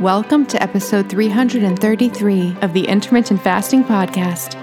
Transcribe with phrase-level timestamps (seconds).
[0.00, 4.56] Welcome to episode 333 of the Intermittent Fasting Podcast.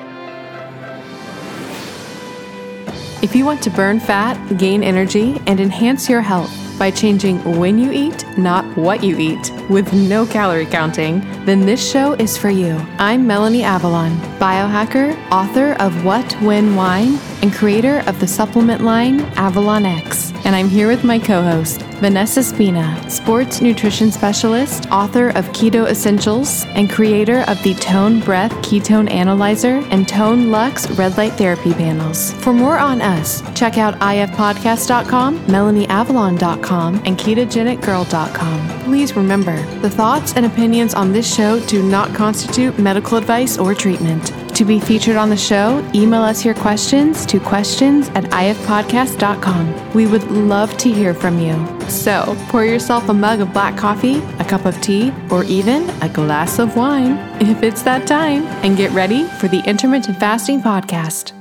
[3.23, 7.79] If you want to burn fat, gain energy, and enhance your health by changing when
[7.79, 12.49] you eat, not what you eat, with no calorie counting, then this show is for
[12.49, 12.75] you.
[12.97, 19.21] I'm Melanie Avalon, biohacker, author of What, When, Wine, and creator of the supplement line
[19.37, 20.33] Avalon X.
[20.43, 25.89] And I'm here with my co host, Vanessa Spina, sports nutrition specialist, author of Keto
[25.89, 31.73] Essentials, and creator of the Tone Breath Ketone Analyzer and Tone Lux Red Light Therapy
[31.73, 32.33] panels.
[32.33, 38.83] For more on us, check out ifpodcast.com, melanieavalon.com, and ketogenicgirl.com.
[38.83, 43.73] Please remember, the thoughts and opinions on this show do not constitute medical advice or
[43.73, 44.31] treatment.
[44.55, 49.93] To be featured on the show, email us your questions to questions at ifpodcast.com.
[49.93, 51.55] We would love to hear from you.
[51.89, 56.07] So pour yourself a mug of black coffee, a cup of tea, or even a
[56.07, 61.33] glass of wine if it's that time, and get ready for the Intermittent Fasting Podcast.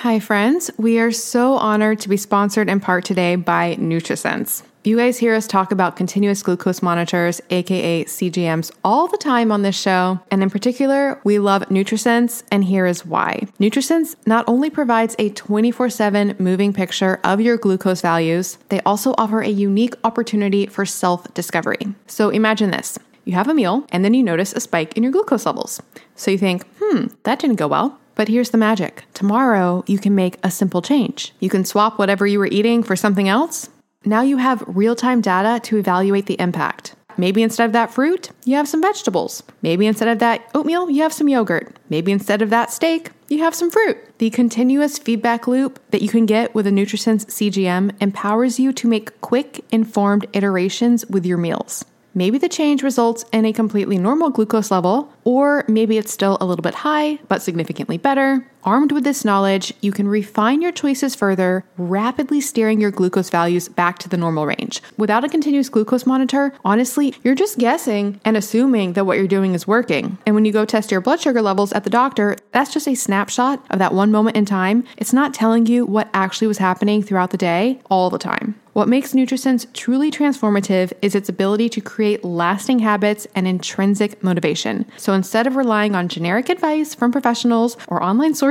[0.00, 0.70] Hi, friends.
[0.76, 4.64] We are so honored to be sponsored in part today by NutriSense.
[4.82, 9.60] You guys hear us talk about continuous glucose monitors, aka CGMs, all the time on
[9.60, 10.18] this show.
[10.30, 13.46] And in particular, we love NutriSense, and here is why.
[13.60, 19.14] NutriSense not only provides a 24 7 moving picture of your glucose values, they also
[19.18, 21.94] offer a unique opportunity for self discovery.
[22.06, 22.98] So imagine this.
[23.26, 25.82] You have a meal and then you notice a spike in your glucose levels.
[26.16, 27.98] So you think, hmm, that didn't go well.
[28.14, 29.04] But here's the magic.
[29.12, 31.34] Tomorrow, you can make a simple change.
[31.38, 33.68] You can swap whatever you were eating for something else
[34.04, 36.94] now you have real time data to evaluate the impact.
[37.16, 39.42] Maybe instead of that fruit, you have some vegetables.
[39.60, 41.76] Maybe instead of that oatmeal, you have some yogurt.
[41.90, 43.98] Maybe instead of that steak, you have some fruit.
[44.18, 48.88] The continuous feedback loop that you can get with a NutriSense CGM empowers you to
[48.88, 51.84] make quick, informed iterations with your meals.
[52.14, 56.46] Maybe the change results in a completely normal glucose level, or maybe it's still a
[56.46, 58.49] little bit high, but significantly better.
[58.62, 63.68] Armed with this knowledge, you can refine your choices further, rapidly steering your glucose values
[63.68, 64.82] back to the normal range.
[64.98, 69.54] Without a continuous glucose monitor, honestly, you're just guessing and assuming that what you're doing
[69.54, 70.18] is working.
[70.26, 72.94] And when you go test your blood sugar levels at the doctor, that's just a
[72.94, 74.84] snapshot of that one moment in time.
[74.98, 78.56] It's not telling you what actually was happening throughout the day all the time.
[78.72, 84.86] What makes NutriSense truly transformative is its ability to create lasting habits and intrinsic motivation.
[84.96, 88.49] So instead of relying on generic advice from professionals or online sources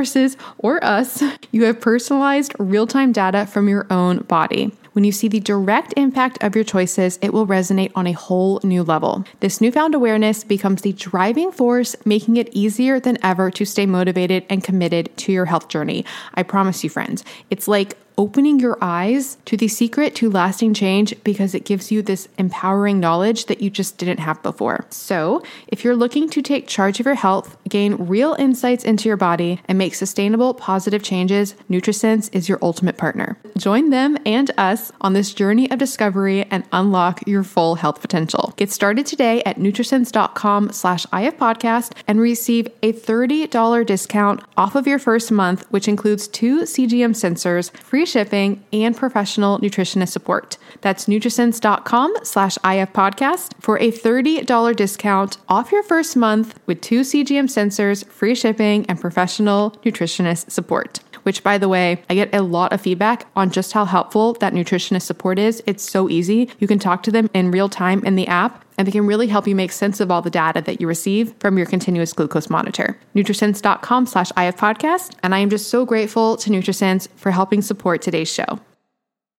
[0.58, 4.72] or us, you have personalized real time data from your own body.
[4.94, 8.60] When you see the direct impact of your choices, it will resonate on a whole
[8.64, 9.24] new level.
[9.40, 14.46] This newfound awareness becomes the driving force, making it easier than ever to stay motivated
[14.50, 16.06] and committed to your health journey.
[16.34, 21.16] I promise you, friends, it's like opening your eyes to the secret to lasting change
[21.24, 24.86] because it gives you this empowering knowledge that you just didn't have before.
[24.90, 29.16] So, if you're looking to take charge of your health, gain real insights into your
[29.16, 33.38] body, and make sustainable, positive changes, NutriSense is your ultimate partner.
[33.58, 38.54] Join them and us on this journey of discovery and unlock your full health potential.
[38.58, 45.00] Get started today at nutrisense.com slash ifpodcast and receive a $30 discount off of your
[45.00, 50.58] first month, which includes two CGM sensors, free shipping, and professional nutritionist support.
[50.82, 57.46] That's Nutrisense.com slash ifpodcast for a $30 discount off your first month with two CGM
[57.46, 62.74] sensors, free shipping, and professional nutritionist support which by the way, I get a lot
[62.74, 65.62] of feedback on just how helpful that nutritionist support is.
[65.66, 66.50] It's so easy.
[66.60, 69.28] You can talk to them in real time in the app and they can really
[69.28, 72.50] help you make sense of all the data that you receive from your continuous glucose
[72.50, 72.98] monitor.
[73.14, 78.02] Nutrisense.com slash IF podcast, And I am just so grateful to NutriSense for helping support
[78.02, 78.60] today's show.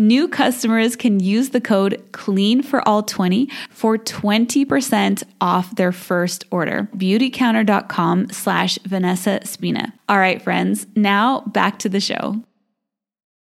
[0.00, 6.46] New customers can use the code CLEAN for all 20 for 20% off their first
[6.50, 6.88] order.
[6.96, 9.92] Beautycounter.com slash Vanessa Spina.
[10.08, 12.42] All right, friends, now back to the show.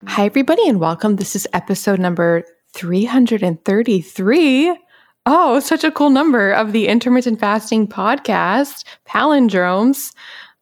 [0.07, 1.17] Hi, everybody, and welcome.
[1.17, 4.79] This is episode number 333.
[5.27, 10.15] Oh, such a cool number of the Intermittent Fasting Podcast, Palindromes.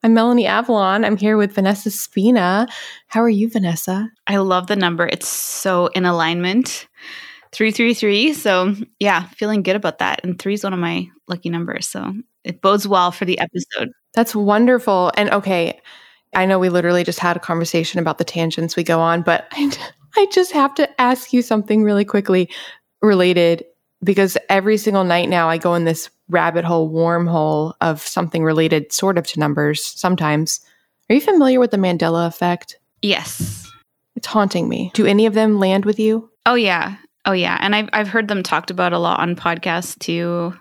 [0.05, 1.05] I'm Melanie Avalon.
[1.05, 2.67] I'm here with Vanessa Spina.
[3.07, 4.11] How are you, Vanessa?
[4.27, 5.07] I love the number.
[5.07, 6.89] It's so in alignment.
[7.53, 8.33] 333.
[8.33, 10.21] So, yeah, feeling good about that.
[10.25, 11.87] And three is one of my lucky numbers.
[11.87, 13.91] So, it bodes well for the episode.
[14.15, 15.13] That's wonderful.
[15.17, 15.81] And okay,
[16.35, 19.47] I know we literally just had a conversation about the tangents we go on, but
[19.53, 19.71] I,
[20.17, 22.49] I just have to ask you something really quickly
[23.03, 23.65] related
[24.03, 28.93] because every single night now I go in this rabbit hole, wormhole of something related
[28.93, 30.61] sort of to numbers sometimes.
[31.09, 32.79] Are you familiar with the Mandela effect?
[33.03, 33.71] Yes.
[34.17, 34.91] It's haunting me.
[34.95, 36.31] Do any of them land with you?
[36.47, 36.97] Oh yeah.
[37.25, 37.59] Oh yeah.
[37.61, 40.55] And I've I've heard them talked about a lot on podcasts too.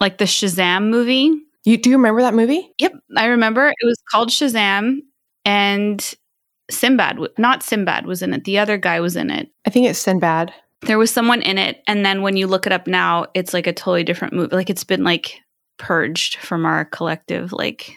[0.00, 1.32] Like the Shazam movie.
[1.64, 2.72] You do you remember that movie?
[2.78, 2.92] Yep.
[3.16, 5.00] I remember it was called Shazam
[5.44, 6.14] and
[6.70, 8.44] Sinbad, not Sinbad was in it.
[8.44, 9.50] The other guy was in it.
[9.66, 12.72] I think it's Sinbad there was someone in it and then when you look it
[12.72, 15.40] up now it's like a totally different movie like it's been like
[15.78, 17.96] purged from our collective like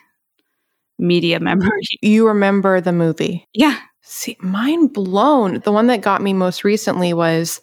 [0.98, 1.70] media memory.
[2.02, 3.48] You remember the movie?
[3.54, 3.78] Yeah.
[4.02, 5.60] See mind blown.
[5.60, 7.62] The one that got me most recently was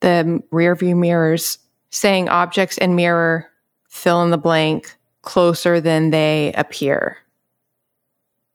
[0.00, 1.58] the rear view mirrors
[1.90, 3.48] saying objects in mirror
[3.88, 7.18] fill in the blank closer than they appear.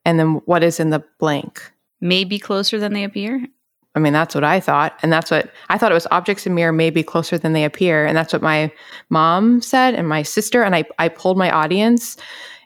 [0.06, 1.62] And then what is in the blank?
[2.00, 3.46] Maybe closer than they appear
[3.98, 4.98] I mean, that's what I thought.
[5.02, 7.64] And that's what I thought it was objects in mirror may be closer than they
[7.64, 8.06] appear.
[8.06, 8.72] And that's what my
[9.10, 10.62] mom said and my sister.
[10.62, 12.16] And I, I polled my audience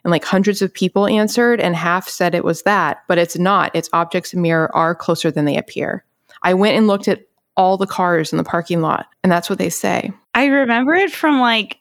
[0.04, 3.70] and like hundreds of people answered and half said it was that, but it's not.
[3.74, 6.04] It's objects in mirror are closer than they appear.
[6.42, 9.58] I went and looked at all the cars in the parking lot and that's what
[9.58, 10.12] they say.
[10.34, 11.78] I remember it from like,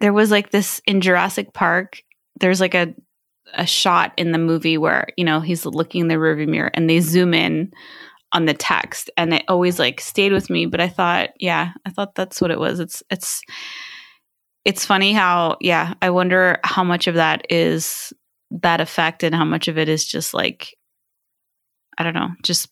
[0.00, 2.02] there was like this in Jurassic Park.
[2.38, 2.94] There's like a,
[3.54, 6.88] a shot in the movie where, you know, he's looking in the rearview mirror and
[6.88, 7.72] they zoom in
[8.32, 11.90] on the text and it always like stayed with me but i thought yeah i
[11.90, 12.78] thought that's what it was.
[12.80, 13.42] It's it's
[14.64, 18.12] it's funny how yeah i wonder how much of that is
[18.50, 20.76] that effect and how much of it is just like
[21.98, 22.68] i don't know just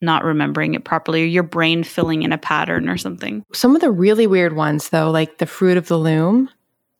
[0.00, 3.44] not remembering it properly or your brain filling in a pattern or something.
[3.52, 6.48] Some of the really weird ones though like the fruit of the loom.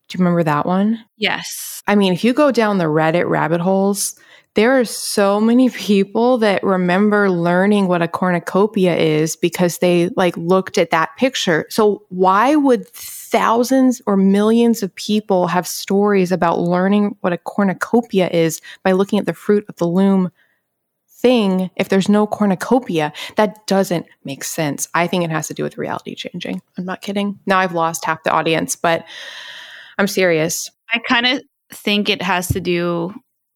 [0.09, 1.05] Do you remember that one?
[1.17, 1.83] Yes.
[1.87, 4.19] I mean if you go down the reddit rabbit holes
[4.59, 10.37] there are so many people that remember learning what a cornucopia is because they like
[10.37, 11.65] looked at that picture.
[11.71, 18.29] So why would thousands or millions of people have stories about learning what a cornucopia
[18.31, 20.33] is by looking at the fruit of the loom
[21.09, 23.12] thing if there's no cornucopia?
[23.37, 24.88] That doesn't make sense.
[24.93, 26.62] I think it has to do with reality changing.
[26.77, 27.38] I'm not kidding.
[27.47, 29.07] Now I've lost half the audience, but
[29.99, 30.69] I'm serious.
[30.93, 33.15] I kind of think it has to do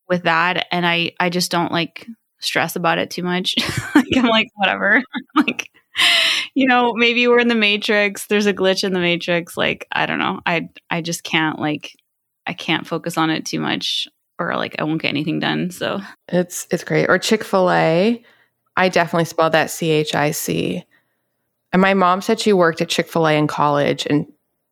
[0.09, 2.07] with that and I I just don't like
[2.41, 3.55] stress about it too much.
[3.95, 5.03] like I'm like whatever.
[5.37, 5.71] like
[6.55, 10.07] you know, maybe we're in the matrix, there's a glitch in the matrix like I
[10.07, 10.41] don't know.
[10.47, 11.93] I I just can't like
[12.47, 15.71] I can't focus on it too much or like I won't get anything done.
[15.71, 17.09] So it's it's great.
[17.09, 18.23] Or Chick-fil-A.
[18.77, 20.85] I definitely spelled that C H I C.
[21.73, 24.27] And my mom said she worked at Chick-fil-A in college and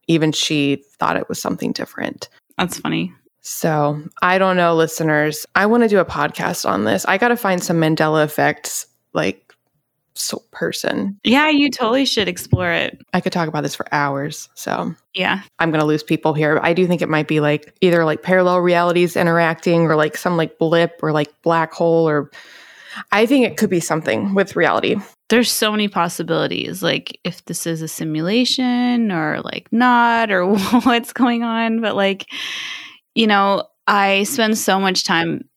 [0.06, 2.28] even she thought it was something different.
[2.58, 3.14] That's funny.
[3.42, 5.46] So I don't know, listeners.
[5.54, 7.04] I want to do a podcast on this.
[7.06, 9.54] I got to find some Mandela effects, like
[10.14, 11.18] so person.
[11.24, 13.00] Yeah, you totally should explore it.
[13.14, 14.48] I could talk about this for hours.
[14.54, 16.60] So yeah, I'm going to lose people here.
[16.62, 20.36] I do think it might be like either like parallel realities interacting or like some
[20.36, 22.30] like blip or like black hole or
[23.12, 24.96] I think it could be something with reality.
[25.28, 30.46] There's so many possibilities, like if this is a simulation or like not or
[30.82, 31.80] what's going on.
[31.80, 32.26] But like,
[33.14, 35.48] you know, I spend so much time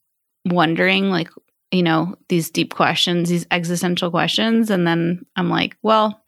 [0.46, 1.30] wondering, like,
[1.72, 4.70] you know, these deep questions, these existential questions.
[4.70, 6.24] And then I'm like, well,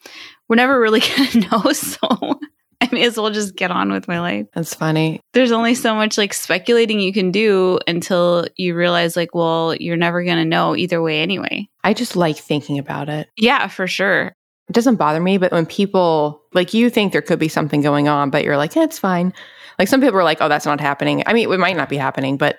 [0.50, 1.72] we're never really going to know.
[1.72, 2.00] So
[2.82, 4.48] I may as well just get on with my life.
[4.53, 5.22] That's funny.
[5.34, 9.98] There's only so much like speculating you can do until you realize, like, well, you're
[9.98, 11.70] never going to know either way anyway.
[11.84, 13.29] I just like thinking about it.
[13.38, 14.36] Yeah, for sure.
[14.67, 18.08] It doesn't bother me, but when people like you think there could be something going
[18.08, 19.32] on, but you're like, yeah, it's fine.
[19.77, 21.24] Like some people are like, oh, that's not happening.
[21.25, 22.58] I mean, it might not be happening, but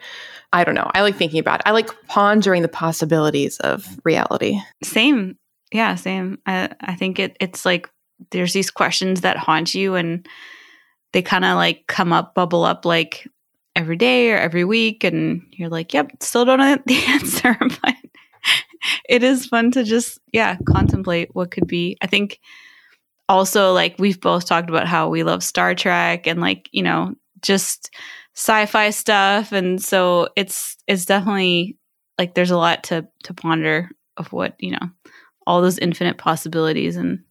[0.53, 0.91] I don't know.
[0.95, 1.67] I like thinking about it.
[1.67, 4.61] I like pondering the possibilities of reality.
[4.83, 5.37] Same.
[5.73, 6.39] Yeah, same.
[6.47, 7.91] I, I think it it's like
[8.31, 10.27] there's these questions that haunt you and
[11.13, 13.27] they kind of like come up, bubble up like
[13.75, 15.05] every day or every week.
[15.05, 17.57] And you're like, yep, still don't know the answer.
[17.83, 17.95] But
[19.09, 21.97] it is fun to just, yeah, contemplate what could be.
[22.01, 22.39] I think
[23.29, 27.15] also like we've both talked about how we love Star Trek and like, you know,
[27.43, 27.91] just
[28.35, 31.77] sci-fi stuff and so it's it's definitely
[32.19, 34.91] like there's a lot to to ponder of what, you know,
[35.47, 37.23] all those infinite possibilities and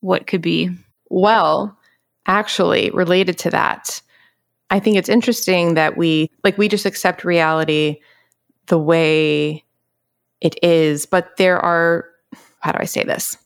[0.00, 0.70] what could be.
[1.10, 1.76] Well,
[2.26, 4.00] actually, related to that,
[4.70, 8.00] I think it's interesting that we like we just accept reality
[8.66, 9.64] the way
[10.40, 12.04] it is, but there are
[12.60, 13.36] how do I say this?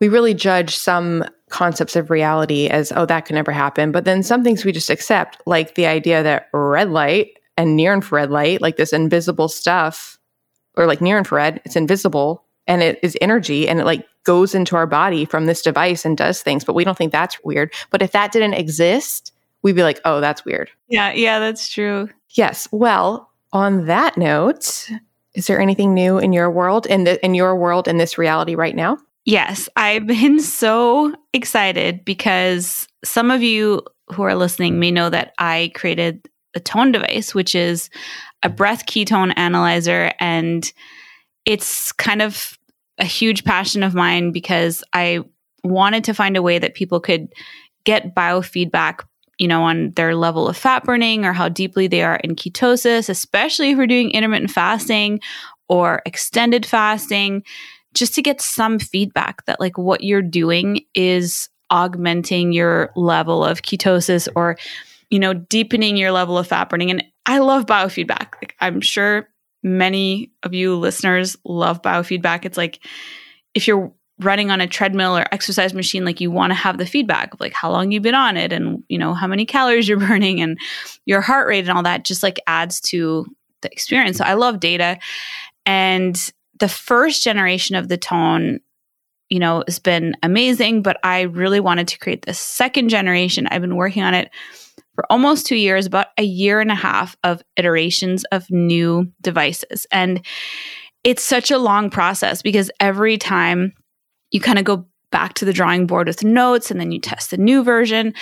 [0.00, 4.22] We really judge some concepts of reality as oh that could never happen, but then
[4.22, 8.60] some things we just accept, like the idea that red light and near infrared light,
[8.60, 10.18] like this invisible stuff,
[10.76, 14.76] or like near infrared, it's invisible and it is energy and it like goes into
[14.76, 17.72] our body from this device and does things, but we don't think that's weird.
[17.90, 20.70] But if that didn't exist, we'd be like, oh, that's weird.
[20.88, 22.10] Yeah, yeah, that's true.
[22.30, 22.68] Yes.
[22.72, 24.90] Well, on that note,
[25.34, 28.54] is there anything new in your world in the in your world in this reality
[28.54, 28.98] right now?
[29.26, 35.34] Yes, I've been so excited because some of you who are listening may know that
[35.38, 37.90] I created a tone device, which is
[38.42, 38.56] a mm-hmm.
[38.56, 40.72] breath ketone analyzer and
[41.44, 42.56] it's kind of
[42.98, 45.24] a huge passion of mine because I
[45.64, 47.28] wanted to find a way that people could
[47.84, 49.00] get biofeedback
[49.38, 53.08] you know on their level of fat burning or how deeply they are in ketosis
[53.08, 55.20] especially if we're doing intermittent fasting
[55.68, 57.42] or extended fasting
[57.96, 63.62] just to get some feedback that like what you're doing is augmenting your level of
[63.62, 64.56] ketosis or
[65.10, 69.28] you know deepening your level of fat burning and i love biofeedback like i'm sure
[69.66, 72.44] many of you listeners love biofeedback.
[72.44, 72.78] It's like
[73.52, 76.86] if you're running on a treadmill or exercise machine, like you want to have the
[76.86, 79.88] feedback of like how long you've been on it and you know how many calories
[79.88, 80.58] you're burning and
[81.04, 83.26] your heart rate and all that just like adds to
[83.62, 84.18] the experience.
[84.18, 84.98] So I love data.
[85.66, 88.60] And the first generation of the tone
[89.28, 93.48] you know, has been amazing, but I really wanted to create the second generation.
[93.48, 94.30] I've been working on it
[94.94, 99.86] for almost two years, about a year and a half of iterations of new devices.
[99.90, 100.24] And
[101.04, 103.72] it's such a long process because every time
[104.30, 107.30] you kind of go back to the drawing board with notes and then you test
[107.30, 108.14] the new version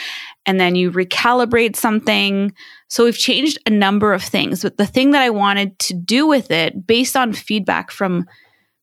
[0.46, 2.52] and then you recalibrate something.
[2.88, 6.26] So we've changed a number of things, but the thing that I wanted to do
[6.26, 8.26] with it based on feedback from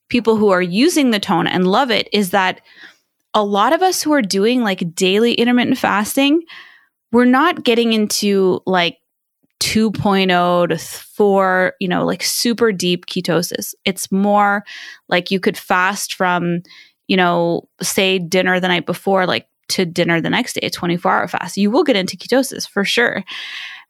[0.10, 2.62] people who are using the tone and love it is that
[3.34, 6.42] a lot of us who are doing like daily intermittent fasting
[7.12, 8.98] we're not getting into like
[9.60, 13.74] 2.0 to 4, you know, like super deep ketosis.
[13.86, 14.64] It's more
[15.08, 16.62] like you could fast from,
[17.08, 21.12] you know, say dinner the night before, like to dinner the next day, a 24
[21.12, 21.58] hour fast.
[21.58, 23.24] You will get into ketosis for sure.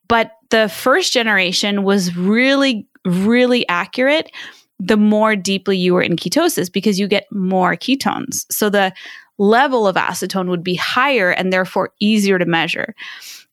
[0.08, 4.32] But the first generation was really, really accurate
[4.80, 8.46] the more deeply you were in ketosis because you get more ketones.
[8.52, 8.92] So the
[9.38, 12.96] level of acetone would be higher and therefore easier to measure.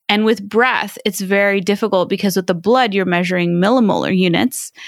[0.09, 4.73] And with breath, it's very difficult because with the blood, you're measuring millimolar units.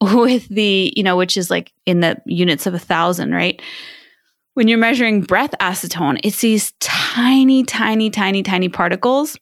[0.00, 3.62] With the, you know, which is like in the units of a thousand, right?
[4.54, 9.38] When you're measuring breath acetone, it's these tiny, tiny, tiny, tiny particles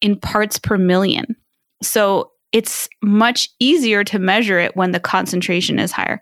[0.00, 1.36] in parts per million.
[1.82, 6.20] So it's much easier to measure it when the concentration is higher.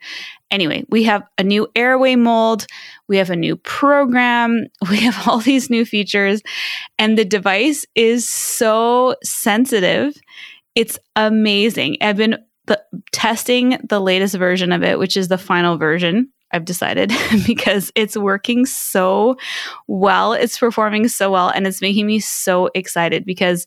[0.51, 2.67] Anyway, we have a new airway mold,
[3.09, 6.43] we have a new program, we have all these new features,
[6.99, 10.15] and the device is so sensitive.
[10.75, 11.99] It's amazing.
[12.01, 16.33] I've been the, testing the latest version of it, which is the final version.
[16.53, 17.13] I've decided
[17.47, 19.37] because it's working so
[19.87, 20.33] well.
[20.33, 23.67] It's performing so well and it's making me so excited because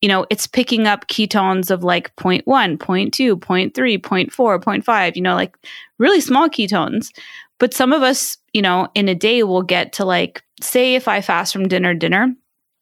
[0.00, 2.44] you know, it's picking up ketones of like 0.1,
[2.78, 5.54] 0.2, 0.3, 0.4, 0.5, you know, like
[5.98, 7.08] really small ketones.
[7.58, 11.06] But some of us, you know, in a day will get to like, say, if
[11.06, 12.34] I fast from dinner, dinner,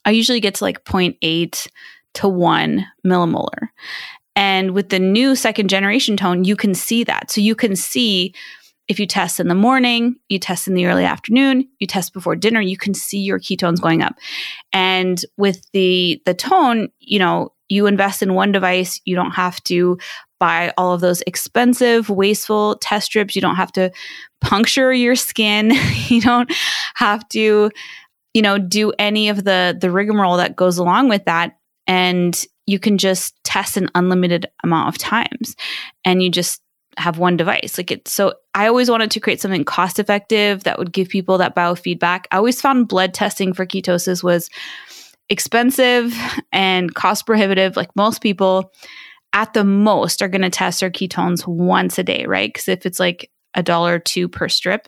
[0.05, 1.69] I usually get to like 0.8
[2.15, 3.69] to 1 millimolar.
[4.37, 7.33] And with the new second generation tone, you can see that.
[7.33, 8.33] So you can see
[8.89, 12.35] if you test in the morning, you test in the early afternoon, you test before
[12.35, 14.17] dinner, you can see your ketones going up.
[14.73, 19.63] And with the the tone, you know, you invest in one device, you don't have
[19.65, 19.99] to
[20.41, 23.35] buy all of those expensive, wasteful test strips.
[23.37, 23.91] You don't have to
[24.41, 25.73] puncture your skin.
[26.09, 26.51] you don't
[26.95, 27.71] have to,
[28.33, 31.59] you know, do any of the the rigmarole that goes along with that.
[31.87, 35.57] And you can just test an unlimited amount of times.
[36.05, 36.61] And you just
[36.99, 37.79] have one device.
[37.79, 41.39] Like it's so I always wanted to create something cost effective that would give people
[41.39, 42.25] that biofeedback.
[42.31, 44.51] I always found blood testing for ketosis was
[45.29, 46.15] expensive
[46.53, 47.77] and cost prohibitive.
[47.77, 48.73] Like most people
[49.33, 52.49] at the most are going to test their ketones once a day, right?
[52.49, 54.87] Because if it's like a dollar or two per strip.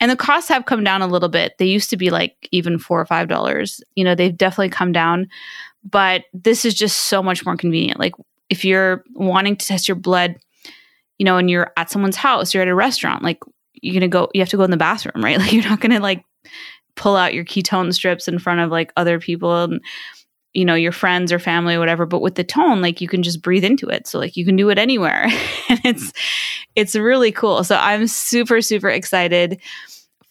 [0.00, 1.54] And the costs have come down a little bit.
[1.58, 3.80] They used to be like even four or five dollars.
[3.94, 5.28] You know, they've definitely come down,
[5.88, 8.00] but this is just so much more convenient.
[8.00, 8.14] Like
[8.50, 10.36] if you're wanting to test your blood
[11.22, 13.38] you know, and you're at someone's house, you're at a restaurant, like
[13.74, 15.38] you're gonna go, you have to go in the bathroom, right?
[15.38, 16.24] Like you're not gonna like
[16.96, 19.80] pull out your ketone strips in front of like other people and
[20.52, 23.22] you know your friends or family or whatever but with the tone like you can
[23.22, 24.08] just breathe into it.
[24.08, 25.28] So like you can do it anywhere.
[25.68, 26.12] And it's
[26.74, 27.62] it's really cool.
[27.62, 29.60] So i'm super super excited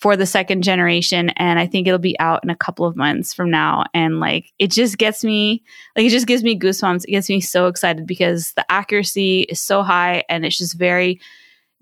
[0.01, 3.33] for the second generation and i think it'll be out in a couple of months
[3.33, 3.83] from now.
[3.93, 5.63] And like it just gets me
[5.95, 7.05] like it just gives me goosebumps.
[7.05, 11.19] It gets me so excited because the accuracy is so high and it's just very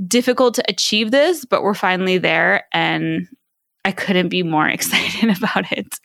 [0.06, 3.28] difficult to achieve this but we're finally there and
[3.84, 6.00] i couldn't be more excited about it.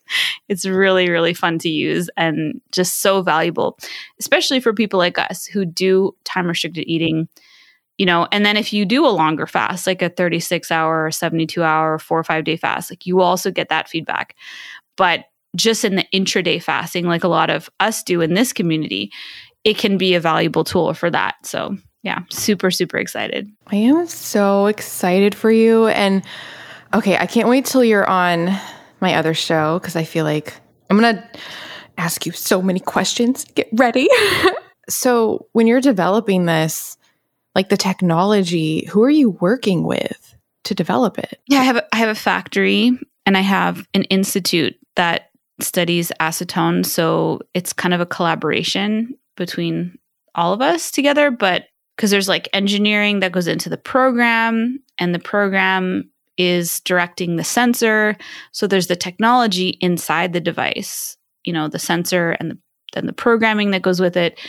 [0.48, 3.78] It's really really fun to use and just so valuable
[4.20, 7.28] especially for people like us who do time restricted eating
[7.98, 11.10] you know and then if you do a longer fast like a 36 hour or
[11.10, 14.36] 72 hour or four or five day fast like you also get that feedback.
[14.96, 15.24] But
[15.56, 19.10] just in the intraday fasting like a lot of us do in this community
[19.62, 21.34] it can be a valuable tool for that.
[21.44, 23.48] So yeah super super excited.
[23.68, 25.88] I am so excited for you.
[25.88, 26.22] And
[26.92, 28.56] okay i can't wait till you're on
[29.00, 30.54] my other show because i feel like
[30.88, 31.28] i'm gonna
[31.98, 33.44] ask you so many questions.
[33.54, 34.08] Get ready.
[34.88, 36.96] So when you're developing this
[37.54, 41.40] like the technology, who are you working with to develop it?
[41.46, 46.10] Yeah, I have a, I have a factory and I have an institute that studies
[46.20, 49.96] acetone, so it's kind of a collaboration between
[50.34, 55.14] all of us together, but because there's like engineering that goes into the program and
[55.14, 58.16] the program is directing the sensor.
[58.52, 62.58] So there's the technology inside the device, you know, the sensor and the,
[62.92, 64.40] then the programming that goes with it.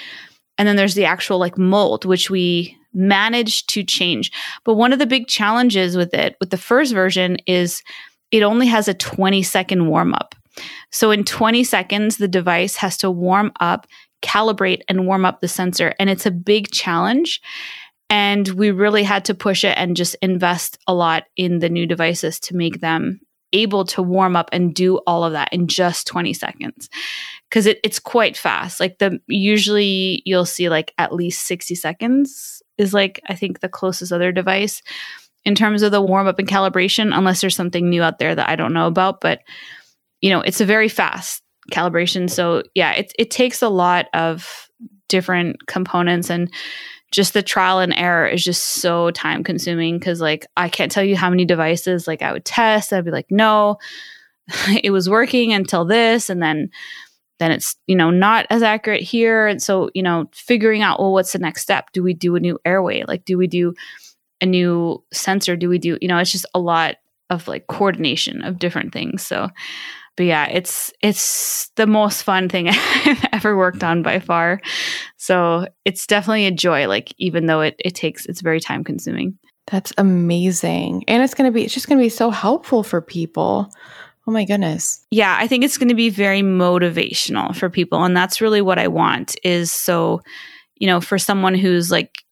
[0.57, 4.31] And then there's the actual like mold, which we managed to change.
[4.63, 7.83] But one of the big challenges with it, with the first version, is
[8.31, 10.35] it only has a 20 second warm up.
[10.91, 13.87] So in 20 seconds, the device has to warm up,
[14.21, 15.93] calibrate, and warm up the sensor.
[15.99, 17.41] And it's a big challenge.
[18.09, 21.85] And we really had to push it and just invest a lot in the new
[21.85, 23.19] devices to make them
[23.53, 26.89] able to warm up and do all of that in just 20 seconds
[27.49, 32.61] because it, it's quite fast like the usually you'll see like at least 60 seconds
[32.77, 34.81] is like I think the closest other device
[35.45, 38.49] in terms of the warm up and calibration, unless there's something new out there that
[38.49, 39.21] I don't know about.
[39.21, 39.41] But
[40.21, 42.29] you know, it's a very fast calibration.
[42.29, 44.69] So yeah, it it takes a lot of
[45.07, 46.51] different components and
[47.11, 51.03] just the trial and error is just so time consuming because like I can't tell
[51.03, 52.91] you how many devices like I would test.
[52.91, 53.77] I'd be like, no,
[54.83, 56.69] it was working until this, and then
[57.39, 61.11] then it's you know not as accurate here and so you know figuring out well
[61.11, 63.73] what's the next step do we do a new airway like do we do
[64.41, 65.97] a new sensor do we do?
[66.01, 66.95] You know, it's just a lot
[67.29, 69.25] of like coordination of different things.
[69.25, 69.49] So,
[70.15, 74.61] but yeah, it's it's the most fun thing I've ever worked on by far.
[75.17, 76.87] So it's definitely a joy.
[76.87, 79.37] Like even though it it takes it's very time consuming.
[79.67, 83.71] That's amazing, and it's gonna be it's just gonna be so helpful for people.
[84.27, 85.05] Oh my goodness.
[85.11, 88.03] Yeah, I think it's going to be very motivational for people.
[88.03, 90.21] And that's really what I want is so,
[90.75, 92.23] you know, for someone who's like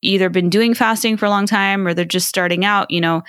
[0.00, 3.22] either been doing fasting for a long time or they're just starting out, you know,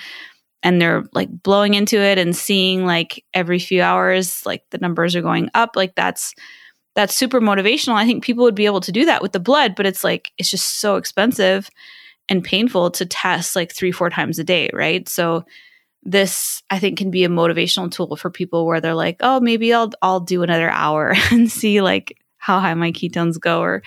[0.64, 5.16] and they're like blowing into it and seeing like every few hours like the numbers
[5.16, 6.34] are going up like that's
[6.96, 9.76] that's super motivational i think people would be able to do that with the blood
[9.76, 11.70] but it's like it's just so expensive
[12.30, 15.44] and painful to test like 3 4 times a day right so
[16.06, 19.74] this i think can be a motivational tool for people where they're like oh maybe
[19.74, 23.82] i'll i'll do another hour and see like how high my ketones go or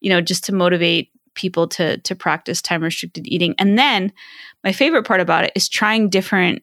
[0.00, 3.54] you know just to motivate people to to practice time restricted eating.
[3.58, 4.12] And then
[4.64, 6.62] my favorite part about it is trying different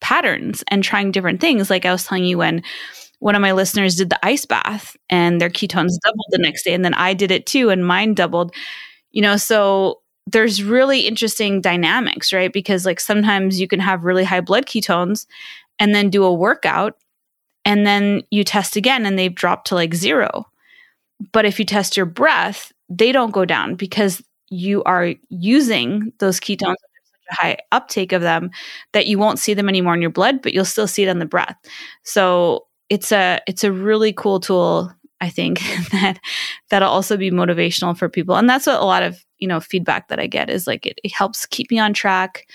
[0.00, 1.68] patterns and trying different things.
[1.68, 2.62] Like I was telling you when
[3.18, 6.72] one of my listeners did the ice bath and their ketones doubled the next day
[6.72, 8.54] and then I did it too and mine doubled.
[9.10, 10.00] You know, so
[10.32, 12.52] there's really interesting dynamics, right?
[12.52, 15.26] Because like sometimes you can have really high blood ketones
[15.78, 16.96] and then do a workout
[17.64, 20.46] and then you test again and they've dropped to like 0.
[21.32, 26.40] But if you test your breath, they don't go down because you are using those
[26.40, 28.50] ketones such a high uptake of them
[28.92, 31.18] that you won't see them anymore in your blood, but you'll still see it on
[31.18, 31.56] the breath.
[32.02, 35.60] So it's a it's a really cool tool, I think,
[35.92, 36.18] that
[36.70, 38.36] that'll also be motivational for people.
[38.36, 40.98] And that's what a lot of, you know, feedback that I get is like it,
[41.02, 42.46] it helps keep me on track,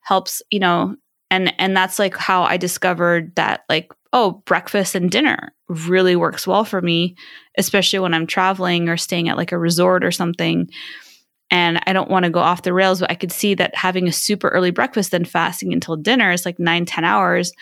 [0.00, 0.96] helps, you know,
[1.30, 6.46] and and that's like how I discovered that like oh, breakfast and dinner really works
[6.46, 7.16] well for me,
[7.56, 10.68] especially when I'm traveling or staying at like a resort or something.
[11.50, 14.06] And I don't want to go off the rails, but I could see that having
[14.06, 17.52] a super early breakfast and fasting until dinner is like nine, 10 hours.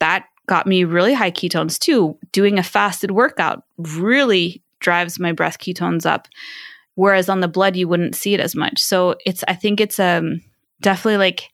[0.00, 2.18] That got me really high ketones too.
[2.32, 6.26] Doing a fasted workout really drives my breath ketones up.
[6.96, 8.82] Whereas on the blood, you wouldn't see it as much.
[8.82, 10.40] So it's, I think it's um,
[10.80, 11.50] definitely like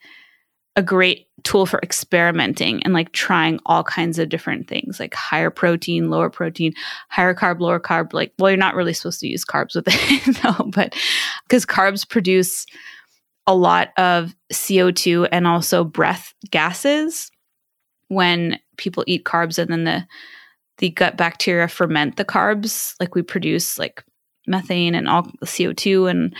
[0.77, 5.51] a great tool for experimenting and like trying all kinds of different things like higher
[5.51, 6.73] protein lower protein
[7.11, 10.73] higher carb lower carb like well you're not really supposed to use carbs with it
[10.75, 10.97] but
[11.47, 12.67] because carbs produce
[13.47, 17.31] a lot of co2 and also breath gases
[18.09, 20.07] when people eat carbs and then the
[20.79, 24.05] the gut bacteria ferment the carbs like we produce like
[24.47, 26.35] methane and all the co2 and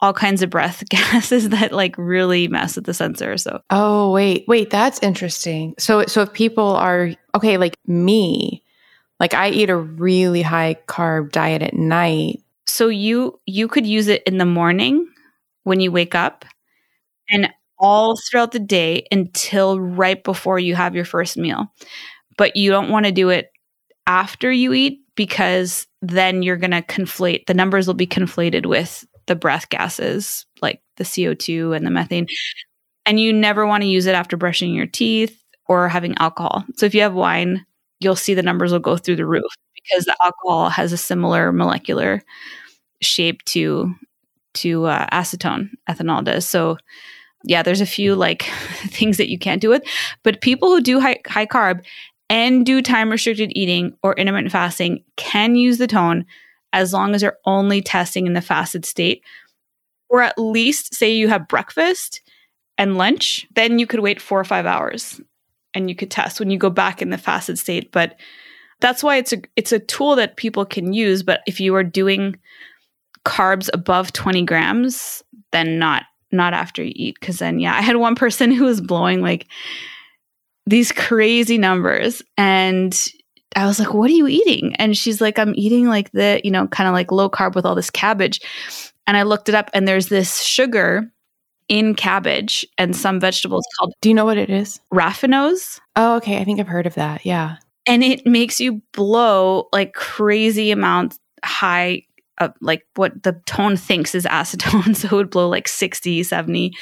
[0.00, 3.36] all kinds of breath gases that like really mess with the sensor.
[3.36, 4.44] So Oh, wait.
[4.46, 5.74] Wait, that's interesting.
[5.78, 8.62] So so if people are okay, like me,
[9.20, 12.42] like I eat a really high carb diet at night.
[12.66, 15.08] So you you could use it in the morning
[15.64, 16.44] when you wake up
[17.30, 21.72] and all throughout the day until right before you have your first meal.
[22.36, 23.50] But you don't want to do it
[24.06, 29.06] after you eat because then you're going to conflate the numbers will be conflated with
[29.26, 32.26] the breath gases like the CO2 and the methane.
[33.04, 36.64] And you never want to use it after brushing your teeth or having alcohol.
[36.76, 37.64] So if you have wine,
[38.00, 41.52] you'll see the numbers will go through the roof because the alcohol has a similar
[41.52, 42.22] molecular
[43.00, 43.94] shape to
[44.54, 46.48] to uh, acetone ethanol does.
[46.48, 46.78] So
[47.46, 48.42] yeah, there's a few like
[48.88, 49.82] things that you can't do with,
[50.22, 51.82] but people who do high, high carb
[52.28, 56.26] and do time restricted eating or intermittent fasting can use the tone
[56.72, 59.22] as long as you're only testing in the fasted state.
[60.08, 62.20] Or at least say you have breakfast
[62.78, 65.20] and lunch, then you could wait four or five hours
[65.74, 67.92] and you could test when you go back in the fasted state.
[67.92, 68.16] But
[68.80, 71.22] that's why it's a it's a tool that people can use.
[71.22, 72.36] But if you are doing
[73.24, 76.04] carbs above 20 grams, then not
[76.36, 77.20] not after you eat.
[77.20, 79.46] Cause then yeah, I had one person who was blowing like
[80.66, 83.08] these crazy numbers and
[83.54, 84.74] I was like, what are you eating?
[84.76, 87.64] And she's like, I'm eating like the, you know, kind of like low carb with
[87.64, 88.40] all this cabbage.
[89.06, 91.10] And I looked it up and there's this sugar
[91.68, 93.92] in cabbage and some vegetables called.
[94.00, 94.80] Do you know what it is?
[94.92, 95.80] Raffinose.
[95.96, 96.38] Oh, okay.
[96.38, 97.24] I think I've heard of that.
[97.24, 97.56] Yeah.
[97.86, 102.02] And it makes you blow like crazy amounts high,
[102.38, 104.96] uh, like what the tone thinks is acetone.
[104.96, 106.72] so it would blow like 60, 70.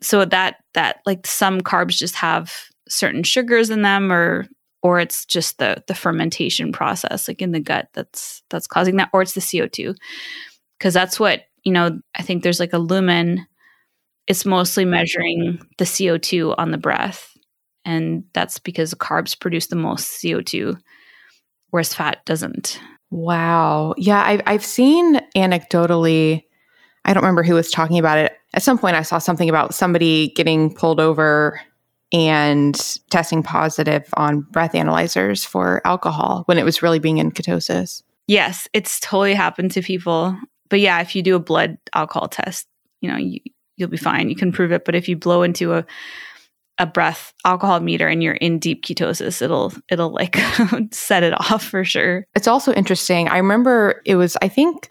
[0.00, 2.52] So that, that like some carbs just have
[2.88, 4.46] certain sugars in them or
[4.82, 9.08] or it's just the the fermentation process like in the gut that's that's causing that
[9.12, 9.96] or it's the CO2
[10.78, 13.46] because that's what you know I think there's like a lumen
[14.26, 17.36] it's mostly measuring the CO2 on the breath
[17.84, 20.78] and that's because carbs produce the most CO2
[21.70, 22.78] whereas fat doesn't
[23.14, 26.44] wow yeah I've, I've seen anecdotally
[27.04, 28.32] I don't remember who was talking about it.
[28.54, 31.60] At some point, I saw something about somebody getting pulled over
[32.12, 32.74] and
[33.10, 38.02] testing positive on breath analyzers for alcohol when it was really being in ketosis.
[38.26, 40.38] Yes, it's totally happened to people.
[40.70, 42.66] But yeah, if you do a blood alcohol test,
[43.00, 43.40] you know, you,
[43.76, 44.30] you'll be fine.
[44.30, 44.84] You can prove it.
[44.84, 45.84] But if you blow into a
[46.78, 50.36] a breath alcohol meter and you're in deep ketosis, it'll it'll like
[50.90, 52.26] set it off for sure.
[52.34, 53.28] It's also interesting.
[53.28, 54.88] I remember it was I think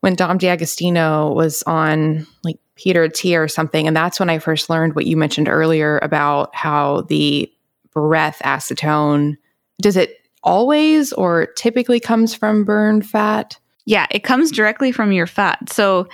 [0.00, 4.70] when Dom D'Agostino was on like Peter Attia or something, and that's when I first
[4.70, 7.52] learned what you mentioned earlier about how the
[7.92, 9.36] breath acetone
[9.80, 13.58] does it always or typically comes from burned fat?
[13.84, 15.70] Yeah, it comes directly from your fat.
[15.70, 16.08] So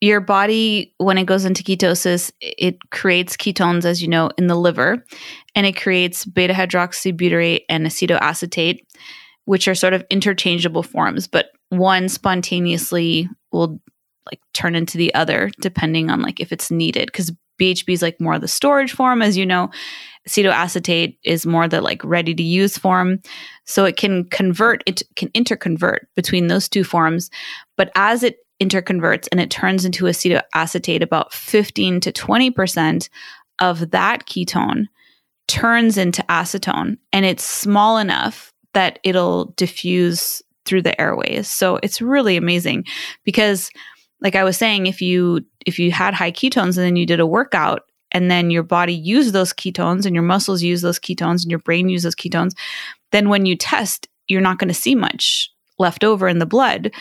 [0.00, 4.54] your body when it goes into ketosis it creates ketones as you know in the
[4.54, 5.04] liver
[5.54, 8.80] and it creates beta hydroxybutyrate and acetoacetate
[9.44, 13.80] which are sort of interchangeable forms but one spontaneously will
[14.26, 18.20] like turn into the other depending on like if it's needed because bhb is like
[18.20, 19.70] more the storage form as you know.
[20.28, 23.18] Acetoacetate is more the like ready to use form
[23.64, 27.30] so it can convert it can interconvert between those two forms
[27.78, 33.08] but as it interconverts and it turns into acetoacetate, about 15 to 20%
[33.60, 34.86] of that ketone
[35.46, 41.48] turns into acetone and it's small enough that it'll diffuse through the airways.
[41.48, 42.84] So it's really amazing
[43.24, 43.70] because
[44.20, 47.20] like I was saying if you if you had high ketones and then you did
[47.20, 51.42] a workout and then your body used those ketones and your muscles use those ketones
[51.42, 52.52] and your brain uses ketones,
[53.12, 56.92] then when you test, you're not going to see much left over in the blood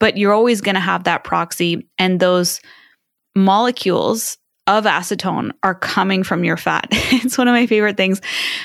[0.00, 2.60] but you're always going to have that proxy and those
[3.36, 4.36] molecules
[4.66, 6.88] of acetone are coming from your fat.
[6.90, 8.20] it's one of my favorite things.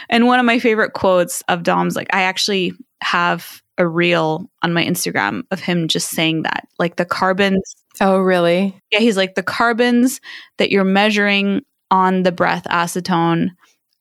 [0.09, 4.73] And one of my favorite quotes of Dom's like I actually have a reel on
[4.73, 6.67] my Instagram of him just saying that.
[6.79, 8.79] Like the carbons Oh, really?
[8.91, 10.19] Yeah, he's like the carbons
[10.57, 13.51] that you're measuring on the breath acetone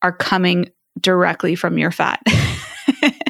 [0.02, 0.70] are coming
[1.00, 2.20] directly from your fat.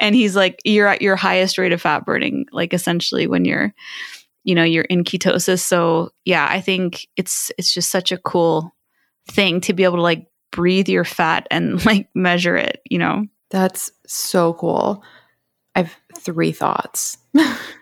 [0.00, 3.72] and he's like you're at your highest rate of fat burning like essentially when you're
[4.44, 5.60] you know you're in ketosis.
[5.60, 8.74] So yeah i think it's it's just such a cool
[9.30, 13.24] thing to be able to like breathe your fat and like measure it you know?
[13.50, 15.02] That's so cool.
[15.74, 17.16] I've three thoughts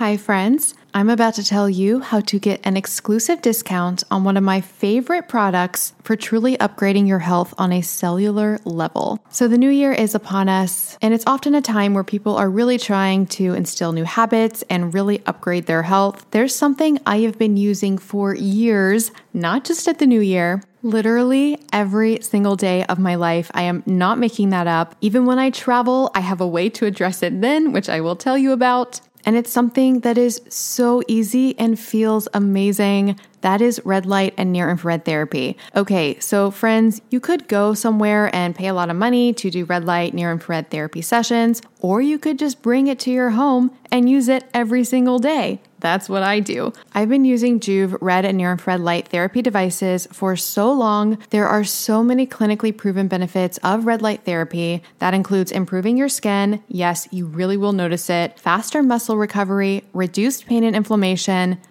[0.00, 0.74] Hi, friends.
[0.94, 4.62] I'm about to tell you how to get an exclusive discount on one of my
[4.62, 9.22] favorite products for truly upgrading your health on a cellular level.
[9.28, 12.48] So, the new year is upon us, and it's often a time where people are
[12.48, 16.24] really trying to instill new habits and really upgrade their health.
[16.30, 20.62] There's something I have been using for years, not just at the new year.
[20.82, 23.50] Literally every single day of my life.
[23.52, 24.94] I am not making that up.
[25.02, 28.16] Even when I travel, I have a way to address it then, which I will
[28.16, 29.02] tell you about.
[29.24, 33.18] And it's something that is so easy and feels amazing.
[33.42, 35.56] That is red light and near infrared therapy.
[35.74, 39.64] Okay, so friends, you could go somewhere and pay a lot of money to do
[39.64, 43.70] red light, near infrared therapy sessions, or you could just bring it to your home
[43.90, 45.60] and use it every single day.
[45.80, 46.72] That's what I do.
[46.94, 51.18] I've been using Joovv red and near infrared light therapy devices for so long.
[51.30, 54.82] There are so many clinically proven benefits of red light therapy.
[54.98, 56.62] That includes improving your skin.
[56.68, 58.38] Yes, you really will notice it.
[58.38, 61.58] Faster muscle recovery, reduced pain and inflammation,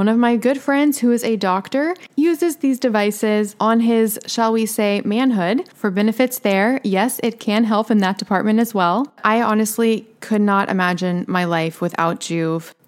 [0.00, 4.50] One of my good friends, who is a doctor, uses these devices on his, shall
[4.50, 6.80] we say, manhood for benefits there.
[6.82, 9.12] Yes, it can help in that department as well.
[9.24, 12.72] I honestly could not imagine my life without Joovv.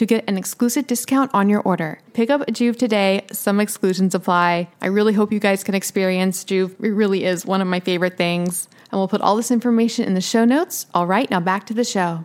[0.00, 2.00] to get an exclusive discount on your order.
[2.14, 3.20] Pick up Joovv today.
[3.32, 4.66] Some exclusions apply.
[4.80, 6.82] I really hope you guys can experience Joovv.
[6.82, 8.66] It really is one of my favorite things.
[8.90, 10.86] And we'll put all this information in the show notes.
[10.94, 12.22] All right, now back to the show.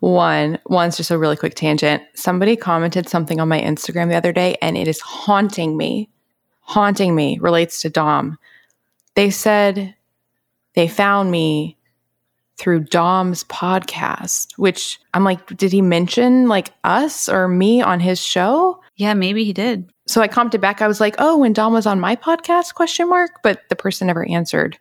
[0.00, 2.02] One, one's just a really quick tangent.
[2.14, 6.08] Somebody commented something on my Instagram the other day, and it is haunting me.
[6.60, 8.38] Haunting me relates to Dom.
[9.14, 9.94] They said
[10.74, 11.76] they found me
[12.56, 18.20] through Dom's podcast, which I'm like, did he mention like us or me on his
[18.20, 18.80] show?
[18.96, 19.90] Yeah, maybe he did.
[20.06, 20.82] So I commented back.
[20.82, 23.42] I was like, "Oh, when Dom was on my podcast?" Question mark.
[23.42, 24.78] But the person never answered.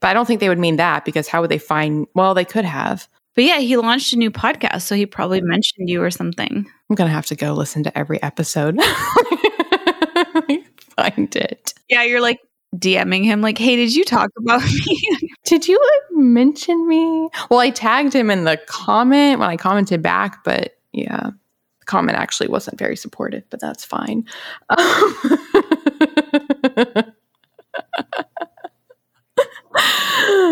[0.00, 2.06] But I don't think they would mean that because how would they find?
[2.14, 3.08] Well, they could have.
[3.34, 6.66] But yeah, he launched a new podcast, so he probably mentioned you or something.
[6.90, 8.78] I'm gonna have to go listen to every episode.
[10.96, 11.74] Find it.
[11.88, 12.40] Yeah, you're like
[12.76, 17.30] DMing him, like, "Hey, did you talk about me?" Did you like mention me?
[17.50, 21.30] Well, I tagged him in the comment when I commented back, but yeah,
[21.78, 24.24] the comment actually wasn't very supportive, but that's fine.
[24.70, 25.16] Um,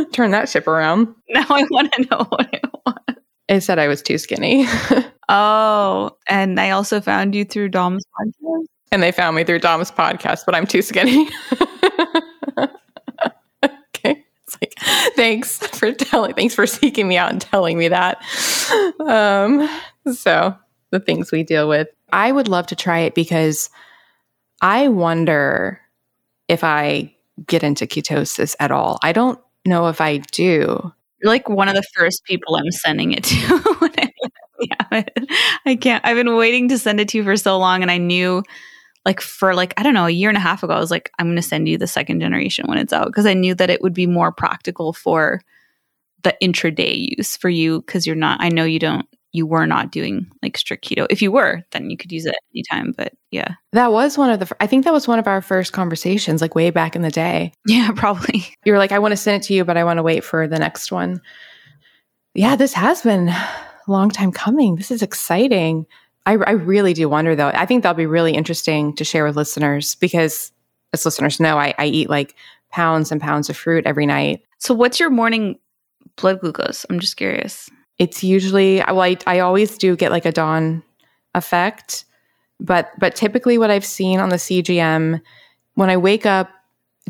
[0.12, 1.09] turn that ship around.
[1.28, 3.16] now I want to know what it was.
[3.48, 4.66] It said I was too skinny.
[5.26, 8.66] Oh, and I also found you through Dom's podcast.
[8.92, 11.30] and they found me through Dom's podcast, but I'm too skinny.
[14.64, 14.74] Like,
[15.16, 18.22] thanks for telling, thanks for seeking me out and telling me that.
[19.00, 19.68] Um,
[20.12, 20.57] so
[20.90, 21.88] the things we deal with.
[22.12, 23.68] I would love to try it because
[24.61, 25.81] I wonder
[26.48, 27.14] if I
[27.46, 28.98] get into ketosis at all.
[29.03, 30.92] I don't know if I do.
[31.20, 33.90] You're like one of the first people I'm sending it to.
[34.61, 35.03] yeah,
[35.66, 36.05] I can't.
[36.07, 38.42] I've been waiting to send it to you for so long, and I knew,
[39.05, 41.11] like, for like I don't know, a year and a half ago, I was like,
[41.19, 43.71] I'm going to send you the second generation when it's out because I knew that
[43.71, 45.40] it would be more practical for
[46.23, 48.40] the intraday use for you because you're not.
[48.40, 49.07] I know you don't.
[49.33, 51.07] You were not doing like strict keto.
[51.11, 52.95] If you were, then you could use it anytime.
[52.97, 55.73] But yeah, That was one of the, I think that was one of our first
[55.73, 57.53] conversations, like way back in the day.
[57.67, 58.47] yeah, probably.
[58.64, 60.23] You were like, I want to send it to you, but I want to wait
[60.23, 61.21] for the next one.
[62.35, 63.47] Yeah, this has been a
[63.88, 64.77] long time coming.
[64.77, 65.87] This is exciting.
[66.26, 67.48] I, I really do wonder, though.
[67.48, 70.52] I think that'll be really interesting to share with listeners because,
[70.92, 72.34] as listeners know, I, I eat like
[72.70, 74.42] pounds and pounds of fruit every night.
[74.58, 75.58] So, what's your morning
[76.16, 76.87] blood glucose?
[76.88, 77.68] I'm just curious.
[77.98, 80.82] It's usually, well, I, I always do get like a dawn
[81.34, 82.04] effect,
[82.58, 85.20] but but typically what I've seen on the CGM
[85.74, 86.50] when I wake up,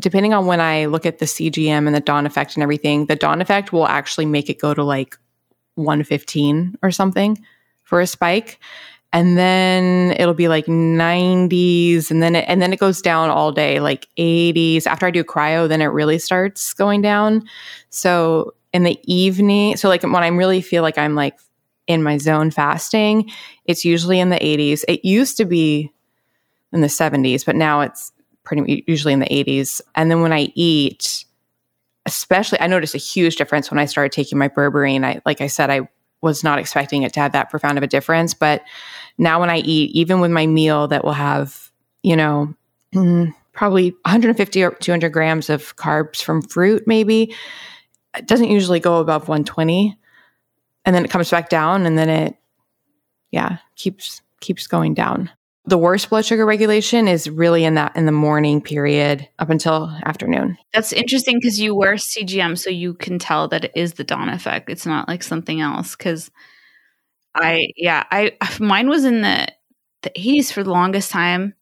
[0.01, 3.15] depending on when I look at the CGM and the dawn effect and everything, the
[3.15, 5.17] dawn effect will actually make it go to like
[5.75, 7.43] 115 or something
[7.83, 8.59] for a spike.
[9.15, 13.53] And then it'll be like 90s and then it, and then it goes down all
[13.53, 14.85] day like 80s.
[14.85, 17.47] After I do cryo, then it really starts going down.
[17.91, 21.39] So in the evening, so like when I really feel like I'm like
[21.87, 23.31] in my zone fasting,
[23.63, 24.83] it's usually in the 80s.
[24.89, 25.93] It used to be
[26.73, 28.11] in the 70s, but now it's
[28.43, 29.79] pretty usually in the 80s.
[29.95, 31.23] And then when I eat,
[32.05, 35.05] especially I noticed a huge difference when I started taking my berberine.
[35.05, 35.87] I like I said I
[36.21, 38.61] was not expecting it to have that profound of a difference, but
[39.17, 41.71] now when I eat even with my meal that will have,
[42.03, 42.53] you know,
[42.93, 47.33] mm, probably 150 or 200 grams of carbs from fruit maybe,
[48.17, 49.97] it doesn't usually go above 120
[50.85, 52.37] and then it comes back down and then it
[53.35, 55.29] yeah, keeps keeps going down.
[55.65, 59.91] The worst blood sugar regulation is really in that in the morning period up until
[60.05, 60.57] afternoon.
[60.73, 64.29] That's interesting because you wear CGM, so you can tell that it is the dawn
[64.29, 64.69] effect.
[64.69, 65.95] It's not like something else.
[65.97, 66.31] Because
[67.35, 69.47] I, yeah, I mine was in the
[70.01, 71.53] the 80s for the longest time,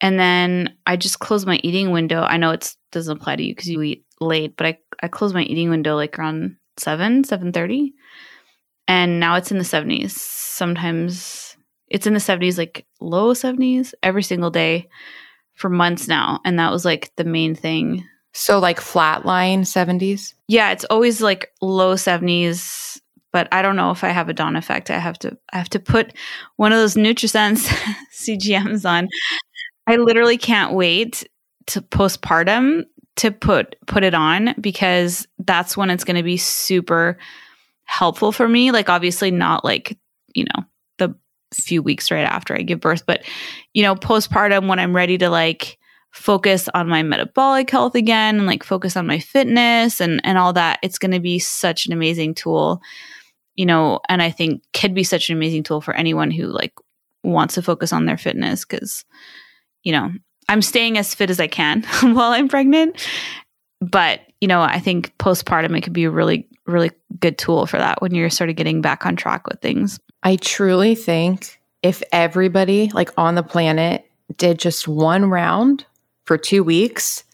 [0.00, 2.22] and then I just closed my eating window.
[2.22, 5.34] I know it doesn't apply to you because you eat late, but I I closed
[5.34, 7.94] my eating window like around seven seven thirty,
[8.88, 10.12] and now it's in the 70s.
[10.12, 11.56] Sometimes
[11.88, 14.88] it's in the 70s, like low 70s every single day
[15.54, 16.40] for months now.
[16.44, 18.04] And that was like the main thing.
[18.32, 20.34] So like flatline 70s?
[20.48, 23.00] Yeah, it's always like low 70s,
[23.38, 24.90] but I don't know if I have a dawn effect.
[24.90, 26.12] I have to I have to put
[26.56, 27.68] one of those NutriSense
[28.12, 29.08] CGMs on.
[29.86, 31.24] I literally can't wait
[31.68, 32.86] to postpartum
[33.18, 37.16] to put put it on because that's when it's going to be super
[37.84, 38.72] helpful for me.
[38.72, 39.96] Like obviously not like,
[40.34, 40.64] you know,
[40.96, 41.14] the
[41.54, 43.22] few weeks right after I give birth, but
[43.72, 45.78] you know, postpartum when I'm ready to like
[46.10, 50.54] focus on my metabolic health again and like focus on my fitness and and all
[50.54, 52.82] that, it's going to be such an amazing tool.
[53.58, 56.72] You know, and I think could be such an amazing tool for anyone who like
[57.22, 59.04] wants to focus on their fitness cuz
[59.82, 60.10] you know,
[60.48, 63.06] I'm staying as fit as I can while I'm pregnant.
[63.80, 66.90] But, you know, I think postpartum, it could be a really, really
[67.20, 70.00] good tool for that when you're sort of getting back on track with things.
[70.22, 74.04] I truly think if everybody like on the planet
[74.36, 75.86] did just one round
[76.24, 77.24] for two weeks,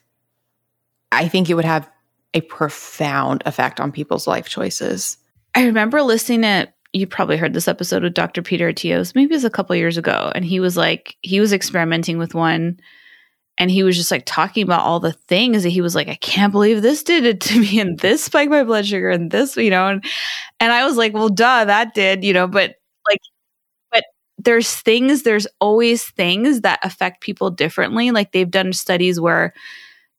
[1.10, 1.88] I think it would have
[2.34, 5.16] a profound effect on people's life choices.
[5.54, 8.40] I remember listening to you probably heard this episode with Dr.
[8.40, 11.52] Peter Attia's, maybe it was a couple years ago, and he was like he was
[11.52, 12.78] experimenting with one
[13.58, 16.16] and he was just like talking about all the things that he was like i
[16.16, 19.56] can't believe this did it to me and this spiked my blood sugar and this
[19.56, 20.04] you know and
[20.60, 22.76] and i was like well duh that did you know but
[23.08, 23.20] like
[23.90, 24.04] but
[24.38, 29.52] there's things there's always things that affect people differently like they've done studies where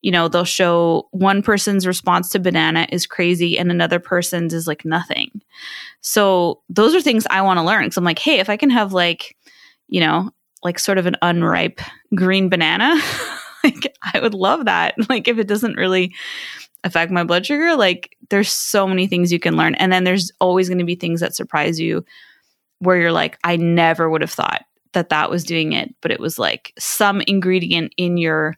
[0.05, 4.67] you know they'll show one person's response to banana is crazy and another person's is
[4.67, 5.41] like nothing
[6.01, 8.69] so those are things i want to learn because i'm like hey if i can
[8.69, 9.35] have like
[9.87, 10.29] you know
[10.65, 11.79] like sort of an unripe
[12.15, 12.99] green banana,
[13.63, 14.95] like I would love that.
[15.09, 16.13] Like if it doesn't really
[16.83, 19.75] affect my blood sugar, like there's so many things you can learn.
[19.75, 22.03] And then there's always going to be things that surprise you
[22.79, 26.19] where you're like, I never would have thought that that was doing it, but it
[26.19, 28.55] was like some ingredient in your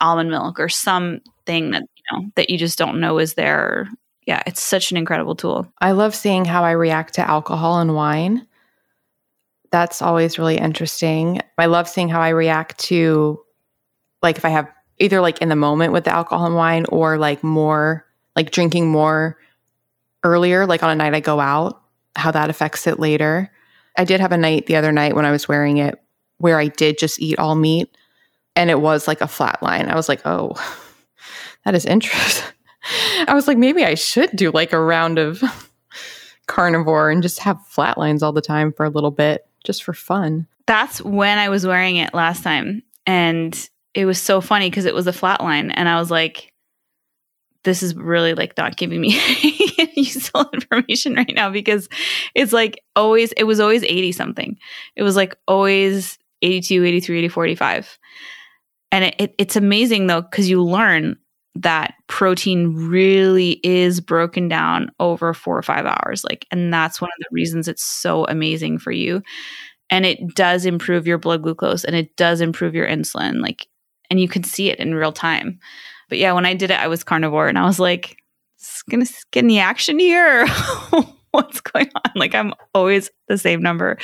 [0.00, 3.88] almond milk or something that, you know, that you just don't know is there.
[4.26, 5.72] Yeah, it's such an incredible tool.
[5.80, 8.46] I love seeing how I react to alcohol and wine
[9.70, 11.40] that's always really interesting.
[11.56, 13.40] I love seeing how I react to
[14.22, 17.18] like if I have either like in the moment with the alcohol and wine or
[17.18, 19.38] like more like drinking more
[20.24, 21.80] earlier, like on a night I go out,
[22.16, 23.50] how that affects it later.
[23.96, 26.00] I did have a night the other night when I was wearing it
[26.38, 27.96] where I did just eat all meat
[28.58, 29.88] and it was like a flat line.
[29.88, 30.52] I was like, oh,
[31.64, 32.44] that is interesting.
[33.28, 35.40] I was like, maybe I should do like a round of
[36.48, 39.92] carnivore and just have flat lines all the time for a little bit just for
[39.92, 40.48] fun.
[40.66, 42.82] That's when I was wearing it last time.
[43.06, 45.70] And it was so funny because it was a flat line.
[45.70, 46.52] And I was like,
[47.62, 49.20] this is really like not giving me
[49.94, 51.88] useful information right now because
[52.34, 54.58] it's like always, it was always 80 something.
[54.96, 57.98] It was like always 82, 83, 84, 85.
[58.90, 61.16] And it, it, it's amazing though, because you learn
[61.54, 66.24] that protein really is broken down over four or five hours.
[66.24, 69.22] Like, and that's one of the reasons it's so amazing for you.
[69.90, 73.40] And it does improve your blood glucose and it does improve your insulin.
[73.40, 73.66] Like,
[74.10, 75.58] and you can see it in real time.
[76.08, 78.16] But yeah, when I did it, I was carnivore and I was like,
[78.56, 80.46] "It's gonna get any action here?
[81.30, 82.12] What's going on?
[82.14, 83.98] Like, I'm always the same number.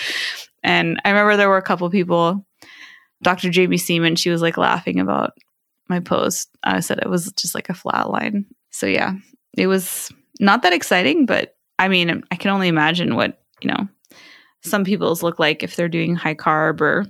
[0.62, 2.46] And I remember there were a couple people,
[3.24, 3.50] Dr.
[3.52, 5.32] Jaime Seeman, she was like laughing about
[5.88, 8.46] my post, I said it was just like a flat line.
[8.70, 9.14] So yeah,
[9.56, 10.10] it was
[10.40, 13.88] not that exciting, but I mean, I can only imagine what, you know,
[14.62, 17.06] some people's look like if they're doing high carb or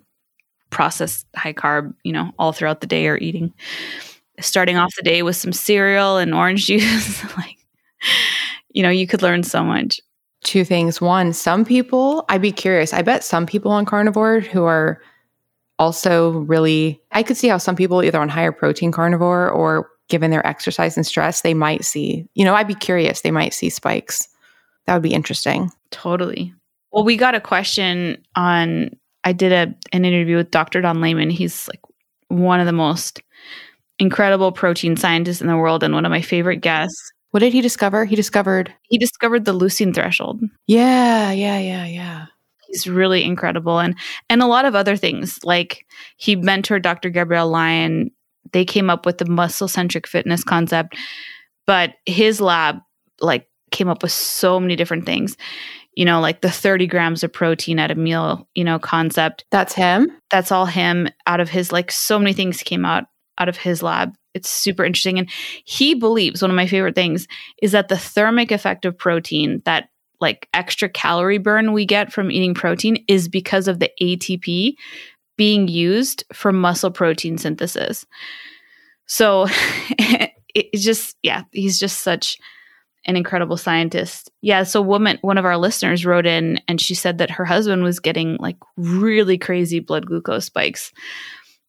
[0.70, 3.52] processed high carb, you know, all throughout the day or eating
[4.40, 7.56] starting off the day with some cereal and orange juice like
[8.70, 10.00] you know, you could learn so much.
[10.42, 11.00] Two things.
[11.00, 12.92] One, some people, I'd be curious.
[12.92, 15.00] I bet some people on carnivore who are
[15.78, 20.30] also really, I could see how some people either on higher protein carnivore or given
[20.30, 23.70] their exercise and stress, they might see, you know, I'd be curious, they might see
[23.70, 24.28] spikes.
[24.86, 25.70] That would be interesting.
[25.90, 26.52] Totally.
[26.92, 28.90] Well, we got a question on,
[29.24, 30.80] I did a, an interview with Dr.
[30.80, 31.30] Don Layman.
[31.30, 31.80] He's like
[32.28, 33.22] one of the most
[33.98, 37.12] incredible protein scientists in the world and one of my favorite guests.
[37.30, 38.04] What did he discover?
[38.04, 40.40] He discovered he discovered the leucine threshold.
[40.68, 42.26] Yeah, yeah, yeah, yeah
[42.74, 43.78] he's really incredible.
[43.78, 43.94] And
[44.28, 48.10] and a lot of other things like he mentored dr gabrielle lyon.
[48.52, 50.96] They came up with the muscle centric fitness concept
[51.66, 52.78] but his lab
[53.20, 55.36] like came up with so many different things.
[55.94, 59.44] You know like the 30 grams of protein at a meal you know concept.
[59.50, 60.10] That's him?
[60.30, 63.04] That's all him out of his like so many things came out
[63.38, 64.12] out of his lab.
[64.34, 65.18] It's super interesting.
[65.18, 65.30] And
[65.64, 67.28] he believes one of my favorite things
[67.62, 69.88] is that the thermic effect of protein that
[70.24, 74.74] like extra calorie burn we get from eating protein is because of the ATP
[75.36, 78.06] being used for muscle protein synthesis.
[79.04, 79.46] So
[80.54, 82.38] it's just, yeah, he's just such
[83.04, 84.30] an incredible scientist.
[84.40, 87.82] Yeah, so woman one of our listeners wrote in and she said that her husband
[87.82, 90.90] was getting like really crazy blood glucose spikes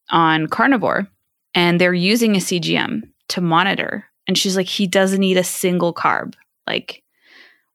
[0.09, 1.09] on carnivore
[1.53, 5.93] and they're using a CGM to monitor and she's like he doesn't eat a single
[5.93, 6.35] carb.
[6.65, 7.03] Like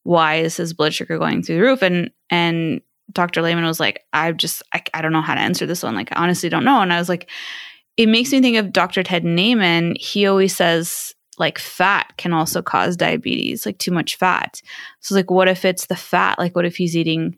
[0.02, 2.80] why is his blood sugar going through the roof and and
[3.12, 3.42] Dr.
[3.42, 5.94] Layman was like I just I, I don't know how to answer this one.
[5.94, 7.28] Like I honestly don't know and I was like
[7.96, 9.02] it makes me think of Dr.
[9.02, 9.96] Ted Naiman.
[9.98, 14.60] He always says like fat can also cause diabetes, like too much fat.
[15.00, 16.38] So like what if it's the fat?
[16.38, 17.36] Like what if he's eating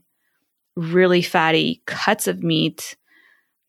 [0.77, 2.97] really fatty cuts of meat,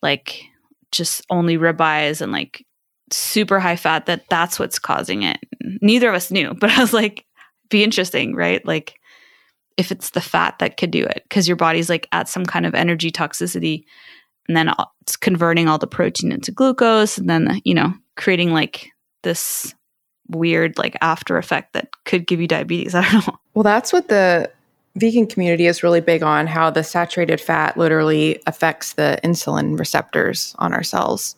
[0.01, 0.43] like
[0.91, 2.65] just only ribeyes and like
[3.11, 5.37] super high fat that that's what's causing it.
[5.81, 7.25] Neither of us knew, but I was like
[7.69, 8.65] be interesting, right?
[8.65, 8.99] Like
[9.77, 12.65] if it's the fat that could do it because your body's like at some kind
[12.65, 13.83] of energy toxicity
[14.47, 18.51] and then uh, it's converting all the protein into glucose and then you know creating
[18.51, 18.91] like
[19.23, 19.73] this
[20.29, 22.95] weird like after effect that could give you diabetes.
[22.95, 23.37] I don't know.
[23.53, 24.51] Well, that's what the
[24.95, 30.55] vegan community is really big on how the saturated fat literally affects the insulin receptors
[30.59, 31.35] on our cells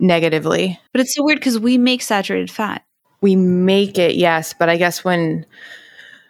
[0.00, 0.78] negatively.
[0.92, 2.84] But it's so weird because we make saturated fat.
[3.20, 5.44] We make it, yes, but I guess when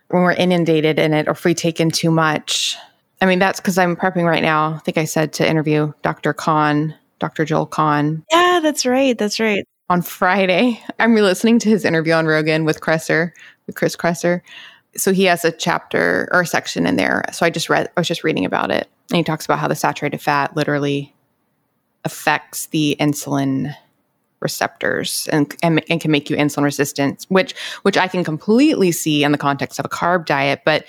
[0.08, 2.76] when we're inundated in it or if we take in too much.
[3.20, 4.74] I mean, that's because I'm prepping right now.
[4.74, 6.32] I think I said to interview Dr.
[6.32, 7.44] Kahn, Dr.
[7.44, 8.24] Joel Kahn.
[8.30, 9.16] Yeah, that's right.
[9.18, 10.82] That's right on Friday.
[10.98, 13.32] I'm re-listening to his interview on Rogan with Kresser,
[13.66, 14.40] with Chris Kresser.
[14.96, 17.24] So he has a chapter or a section in there.
[17.32, 19.68] So I just read, I was just reading about it, and he talks about how
[19.68, 21.14] the saturated fat literally
[22.04, 23.74] affects the insulin
[24.40, 29.24] receptors and, and, and can make you insulin resistant, which which I can completely see
[29.24, 30.84] in the context of a carb diet, but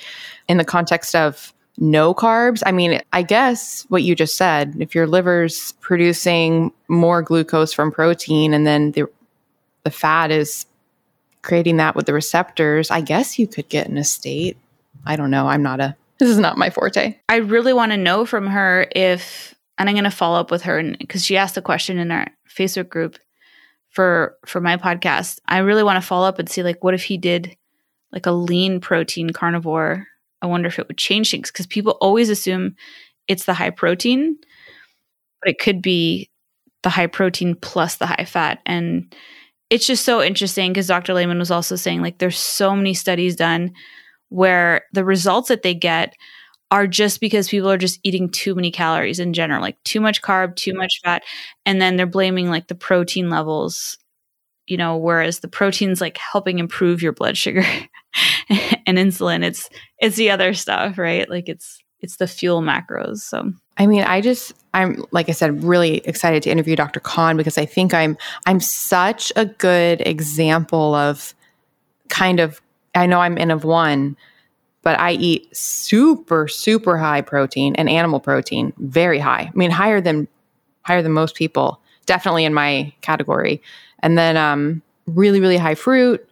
[0.47, 2.61] in the context of no carbs.
[2.65, 7.91] I mean, I guess what you just said, if your liver's producing more glucose from
[7.91, 9.09] protein and then the
[9.83, 10.65] the fat is
[11.41, 14.57] creating that with the receptors, I guess you could get in a state.
[15.05, 15.47] I don't know.
[15.47, 17.15] I'm not a this is not my forte.
[17.29, 20.63] I really want to know from her if and I'm going to follow up with
[20.63, 23.17] her because she asked a question in our Facebook group
[23.89, 25.39] for for my podcast.
[25.47, 27.55] I really want to follow up and see like what if he did
[28.11, 30.07] like a lean protein carnivore
[30.41, 32.75] I wonder if it would change things because people always assume
[33.27, 34.37] it's the high protein,
[35.41, 36.29] but it could be
[36.83, 38.59] the high protein plus the high fat.
[38.65, 39.13] And
[39.69, 41.13] it's just so interesting because Dr.
[41.13, 43.73] Layman was also saying like there's so many studies done
[44.29, 46.13] where the results that they get
[46.71, 50.21] are just because people are just eating too many calories in general, like too much
[50.21, 51.23] carb, too much fat,
[51.65, 53.97] and then they're blaming like the protein levels
[54.69, 57.63] you know, whereas the protein's like helping improve your blood sugar
[58.85, 61.27] and insulin, it's it's the other stuff, right?
[61.27, 63.17] Like it's it's the fuel macros.
[63.17, 66.99] So I mean, I just I'm like I said, really excited to interview Dr.
[66.99, 68.15] Kahn because I think I'm
[68.45, 71.33] I'm such a good example of
[72.09, 72.61] kind of
[72.93, 74.15] I know I'm n of one,
[74.81, 79.43] but I eat super, super high protein and animal protein, very high.
[79.43, 80.27] I mean, higher than
[80.83, 83.61] higher than most people, definitely in my category
[84.01, 86.25] and then um, really, really high fruit.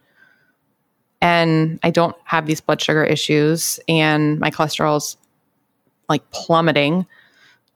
[1.20, 5.16] And I don't have these blood sugar issues, and my cholesterol's
[6.08, 7.06] like plummeting.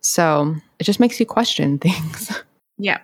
[0.00, 2.30] So it just makes you question things.
[2.78, 2.98] Yeah.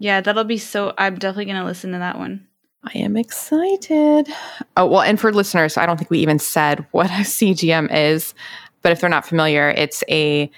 [0.00, 0.94] Yeah, that'll be so.
[0.98, 2.46] I'm definitely going to listen to that one.
[2.84, 4.28] I am excited.
[4.76, 8.34] Oh, well, and for listeners, I don't think we even said what a CGM is,
[8.82, 10.50] but if they're not familiar, it's a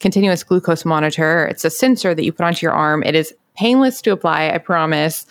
[0.00, 1.46] continuous glucose monitor.
[1.46, 3.02] It's a sensor that you put onto your arm.
[3.02, 5.26] It is painless to apply, I promise.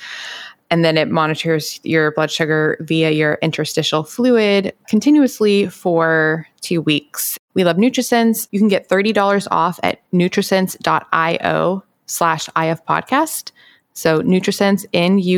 [0.71, 7.37] And then it monitors your blood sugar via your interstitial fluid continuously for two weeks.
[7.53, 8.47] We love NutriSense.
[8.51, 13.51] You can get $30 off at nutrisense.io slash IF podcast.
[13.93, 15.37] So NutriSense, N-U-T-R-I-S-E-N-S-E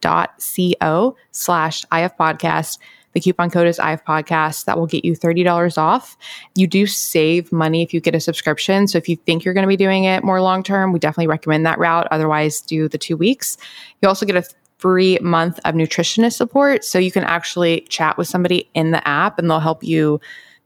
[0.00, 2.78] dot C-O slash IF podcast.
[3.12, 4.64] The coupon code is IF Podcast.
[4.64, 6.16] That will get you $30 off.
[6.54, 8.88] You do save money if you get a subscription.
[8.88, 11.26] So if you think you're going to be doing it more long term, we definitely
[11.26, 12.08] recommend that route.
[12.10, 13.58] Otherwise, do the two weeks.
[14.00, 14.44] You also get a
[14.78, 16.84] free month of nutritionist support.
[16.84, 20.20] So you can actually chat with somebody in the app and they'll help you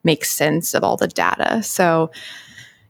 [0.04, 1.62] make sense of all the data.
[1.62, 2.10] So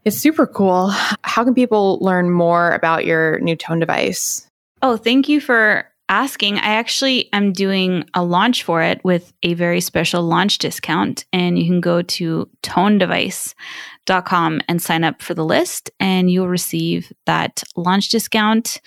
[0.06, 0.88] it's super cool.
[1.22, 4.48] How can people learn more about your new tone device?
[4.80, 9.54] Oh, thank you for asking, I actually am doing a launch for it with a
[9.54, 11.24] very special launch discount.
[11.32, 17.12] And you can go to tonedevice.com and sign up for the list, and you'll receive
[17.26, 18.80] that launch discount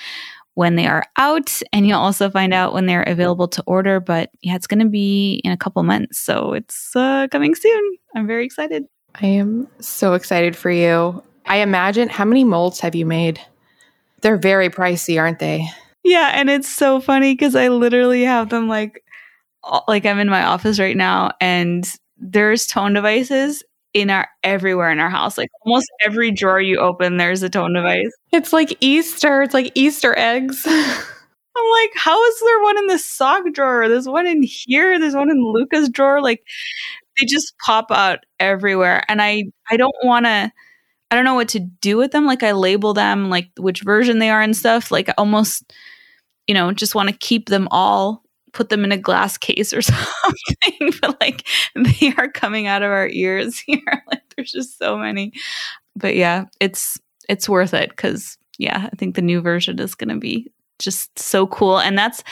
[0.53, 1.61] when they are out.
[1.73, 3.99] And you'll also find out when they're available to order.
[3.99, 6.17] But yeah, it's going to be in a couple months.
[6.17, 7.97] So it's uh, coming soon.
[8.15, 8.85] I'm very excited.
[9.21, 11.23] I am so excited for you.
[11.45, 13.39] I imagine how many molds have you made?
[14.21, 15.67] They're very pricey, aren't they?
[16.03, 19.03] Yeah, and it's so funny because I literally have them like
[19.87, 21.85] like I'm in my office right now and
[22.17, 23.63] there's tone devices
[23.93, 25.37] in our everywhere in our house.
[25.37, 28.11] Like almost every drawer you open, there's a tone device.
[28.31, 29.41] It's like Easter.
[29.41, 30.63] It's like Easter eggs.
[30.67, 33.89] I'm like, how is there one in the sock drawer?
[33.89, 34.97] There's one in here.
[34.99, 36.21] There's one in Luca's drawer.
[36.21, 36.43] Like
[37.19, 39.03] they just pop out everywhere.
[39.07, 40.51] And I I don't want to
[41.11, 42.25] I don't know what to do with them.
[42.25, 44.91] Like I label them like which version they are and stuff.
[44.91, 45.73] Like almost
[46.47, 49.81] you know, just want to keep them all put them in a glass case or
[49.81, 54.97] something but like they are coming out of our ears here like there's just so
[54.97, 55.31] many
[55.95, 56.97] but yeah it's
[57.27, 61.17] it's worth it because yeah i think the new version is going to be just
[61.19, 61.79] so cool.
[61.79, 62.23] And that's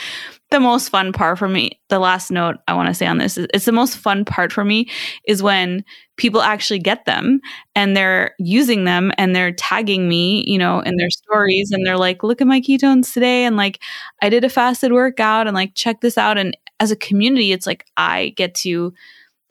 [0.50, 1.80] the most fun part for me.
[1.88, 4.52] The last note i want to say on this is it's the most fun part
[4.52, 4.88] for me
[5.26, 5.84] is when
[6.16, 7.40] people actually get them
[7.74, 11.98] and they're using them and they're tagging me you know in their stories and they're
[11.98, 13.44] like look at my ketones today.
[13.44, 13.80] And like
[14.22, 16.38] i did a fasted workout and like check this out.
[16.38, 18.92] And as a community it's like i get to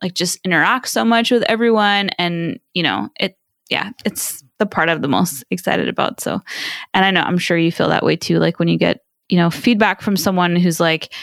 [0.02, 3.38] like just interact so much with everyone and you know it
[3.70, 6.20] yeah it's the part I'm the most excited about.
[6.20, 6.42] So,
[6.94, 8.40] and I know I'm sure you feel that way too.
[8.40, 11.14] Like when you get, you know, feedback from someone who's like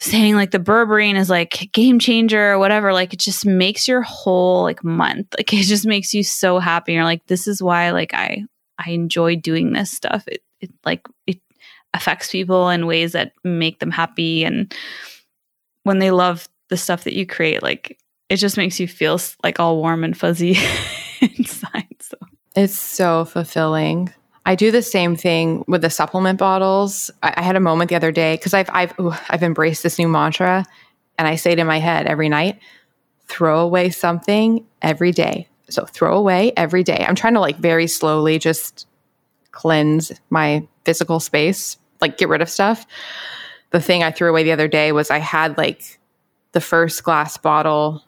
[0.00, 4.02] saying like the berberine is like game changer or whatever, like it just makes your
[4.02, 5.26] whole like month.
[5.38, 6.92] Like it just makes you so happy.
[6.92, 8.44] You're like, this is why like I
[8.78, 10.24] I enjoy doing this stuff.
[10.28, 11.40] It it like it
[11.94, 14.74] affects people in ways that make them happy and
[15.84, 17.98] when they love the stuff that you create, like
[18.28, 20.58] it just makes you feel like all warm and fuzzy
[22.00, 22.16] So
[22.56, 24.12] it's so fulfilling.
[24.46, 27.10] I do the same thing with the supplement bottles.
[27.22, 29.98] I, I had a moment the other day because I've I've ooh, I've embraced this
[29.98, 30.64] new mantra,
[31.18, 32.58] and I say it in my head every night:
[33.26, 35.48] throw away something every day.
[35.68, 37.04] So throw away every day.
[37.06, 38.86] I'm trying to like very slowly just
[39.52, 42.86] cleanse my physical space, like get rid of stuff.
[43.70, 45.98] The thing I threw away the other day was I had like
[46.52, 48.02] the first glass bottle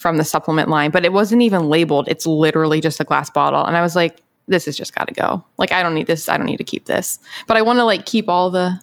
[0.00, 2.08] from the supplement line, but it wasn't even labeled.
[2.08, 3.66] It's literally just a glass bottle.
[3.66, 5.44] And I was like, this has just got to go.
[5.58, 6.26] Like, I don't need this.
[6.26, 7.18] I don't need to keep this.
[7.46, 8.80] But I want to like keep all the,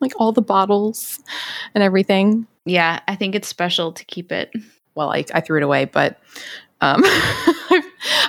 [0.00, 1.18] like all the bottles
[1.74, 2.46] and everything.
[2.66, 4.52] Yeah, I think it's special to keep it.
[4.94, 6.20] Well, I, I threw it away, but
[6.82, 7.80] um, I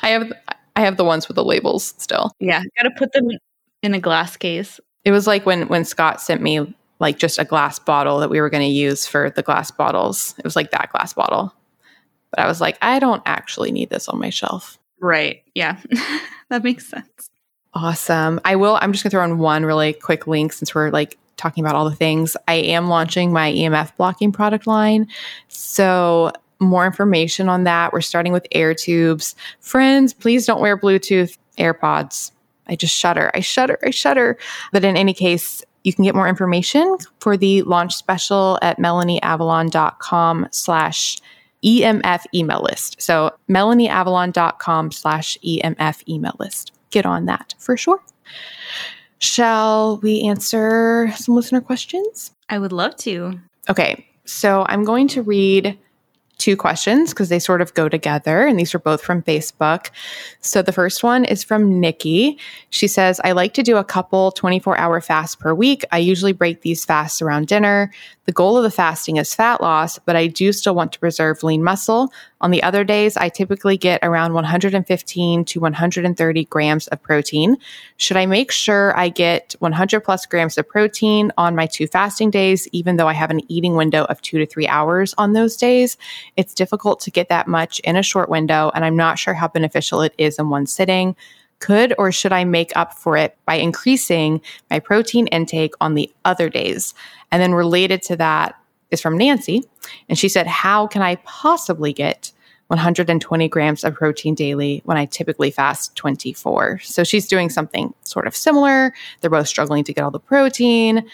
[0.04, 0.32] have
[0.78, 2.32] I have the ones with the labels still.
[2.40, 3.28] Yeah, got to put them
[3.82, 4.80] in a glass case.
[5.04, 8.40] It was like when when Scott sent me like just a glass bottle that we
[8.40, 10.36] were going to use for the glass bottles.
[10.38, 11.54] It was like that glass bottle.
[12.34, 14.80] But I was like, I don't actually need this on my shelf.
[15.00, 15.44] Right.
[15.54, 15.80] Yeah.
[16.50, 17.30] that makes sense.
[17.76, 18.40] Awesome.
[18.44, 21.18] I will, I'm just going to throw in one really quick link since we're like
[21.38, 22.36] talking about all the things.
[22.48, 25.08] I am launching my EMF blocking product line.
[25.48, 27.92] So, more information on that.
[27.92, 29.36] We're starting with air tubes.
[29.60, 32.32] Friends, please don't wear Bluetooth AirPods.
[32.68, 33.30] I just shudder.
[33.34, 33.78] I shudder.
[33.84, 34.38] I shudder.
[34.72, 40.48] But in any case, you can get more information for the launch special at melanieavalon.com
[40.52, 41.18] slash
[41.64, 43.02] EMF email list.
[43.02, 46.72] So melanieavalon.com slash EMF email list.
[46.90, 48.04] Get on that for sure.
[49.20, 52.32] Shall we answer some listener questions?
[52.50, 53.40] I would love to.
[53.70, 54.06] Okay.
[54.26, 55.78] So I'm going to read
[56.38, 59.92] two questions because they sort of go together, and these are both from Facebook.
[60.42, 62.38] So the first one is from Nikki.
[62.70, 65.86] She says, I like to do a couple 24 hour fasts per week.
[65.92, 67.92] I usually break these fasts around dinner.
[68.26, 71.44] The goal of the fasting is fat loss, but I do still want to preserve
[71.44, 72.12] lean muscle.
[72.40, 77.58] On the other days, I typically get around 115 to 130 grams of protein.
[77.98, 82.32] Should I make sure I get 100 plus grams of protein on my two fasting
[82.32, 85.58] days, even though I have an eating window of two to three hours on those
[85.58, 85.98] days?
[86.38, 89.50] It's difficult to get that much in a short window, and I'm not sure how
[89.50, 91.18] beneficial it is in one sitting.
[91.64, 96.12] Could or should I make up for it by increasing my protein intake on the
[96.26, 96.94] other days?
[97.32, 98.60] And then related to that
[98.92, 99.64] is from Nancy.
[100.10, 102.34] And she said, How can I possibly get
[102.68, 106.80] 120 grams of protein daily when I typically fast 24?
[106.80, 108.94] So she's doing something sort of similar.
[109.22, 111.08] They're both struggling to get all the protein.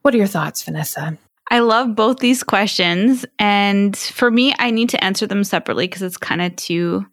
[0.00, 1.16] What are your thoughts, Vanessa?
[1.52, 3.24] I love both these questions.
[3.38, 7.06] And for me, I need to answer them separately because it's kind of two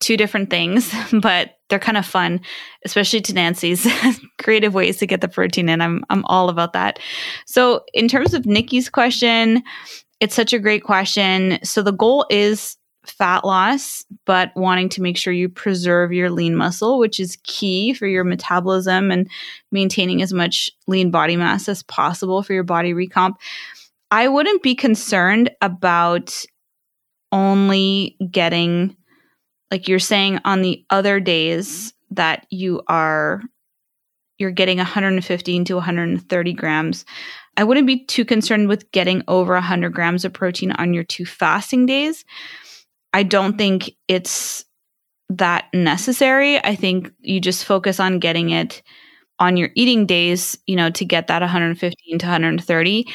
[0.00, 2.40] two different things, but they're kind of fun,
[2.84, 3.86] especially to Nancy's
[4.38, 5.80] creative ways to get the protein in.
[5.80, 6.98] I'm I'm all about that.
[7.46, 9.62] So, in terms of Nikki's question,
[10.20, 11.58] it's such a great question.
[11.64, 12.76] So the goal is
[13.06, 17.94] fat loss, but wanting to make sure you preserve your lean muscle, which is key
[17.94, 19.28] for your metabolism and
[19.72, 23.34] maintaining as much lean body mass as possible for your body recomp.
[24.10, 26.44] I wouldn't be concerned about
[27.32, 28.96] only getting
[29.70, 32.14] like you're saying on the other days mm-hmm.
[32.16, 33.42] that you are
[34.38, 37.04] you're getting 115 to 130 grams.
[37.58, 41.26] I wouldn't be too concerned with getting over 100 grams of protein on your two
[41.26, 42.24] fasting days.
[43.12, 44.64] I don't think it's
[45.28, 46.58] that necessary.
[46.64, 48.82] I think you just focus on getting it
[49.38, 53.06] on your eating days you know to get that 115 to 130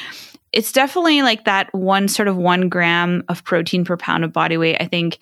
[0.52, 4.56] it's definitely like that one sort of one gram of protein per pound of body
[4.56, 4.78] weight.
[4.80, 5.18] I think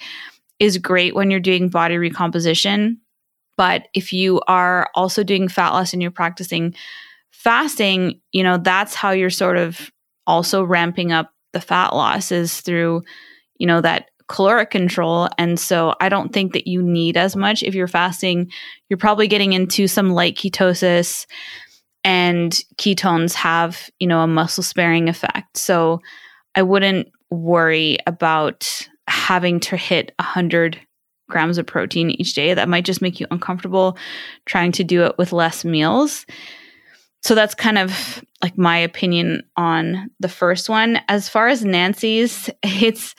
[0.58, 3.00] is great when you're doing body recomposition.
[3.56, 6.74] But if you are also doing fat loss and you're practicing
[7.30, 9.90] fasting, you know, that's how you're sort of
[10.26, 13.02] also ramping up the fat loss is through,
[13.58, 15.28] you know, that caloric control.
[15.38, 17.62] And so I don't think that you need as much.
[17.62, 18.50] If you're fasting,
[18.88, 21.26] you're probably getting into some light ketosis
[22.02, 25.56] and ketones have, you know, a muscle sparing effect.
[25.56, 26.00] So
[26.54, 30.80] I wouldn't worry about having to hit 100
[31.28, 32.54] grams of protein each day.
[32.54, 33.96] That might just make you uncomfortable
[34.46, 36.26] trying to do it with less meals.
[37.22, 41.00] So that's kind of like my opinion on the first one.
[41.08, 43.14] As far as Nancy's, it's,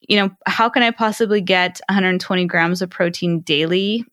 [0.00, 4.04] you know, how can I possibly get 120 grams of protein daily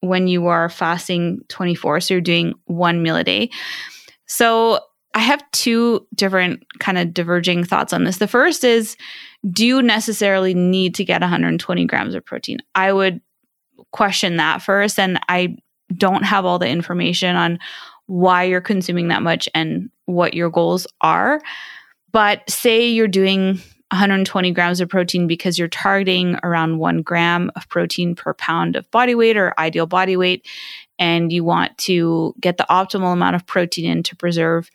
[0.00, 2.00] when you are fasting 24?
[2.00, 3.50] So you're doing one meal a day.
[4.26, 4.80] So
[5.16, 8.18] I have two different kind of diverging thoughts on this.
[8.18, 8.98] The first is
[9.50, 12.58] do you necessarily need to get 120 grams of protein?
[12.74, 13.22] I would
[13.92, 14.98] question that first.
[14.98, 15.56] And I
[15.96, 17.58] don't have all the information on
[18.06, 21.40] why you're consuming that much and what your goals are.
[22.12, 23.54] But say you're doing
[23.90, 28.90] 120 grams of protein because you're targeting around one gram of protein per pound of
[28.90, 30.46] body weight or ideal body weight,
[30.98, 34.70] and you want to get the optimal amount of protein in to preserve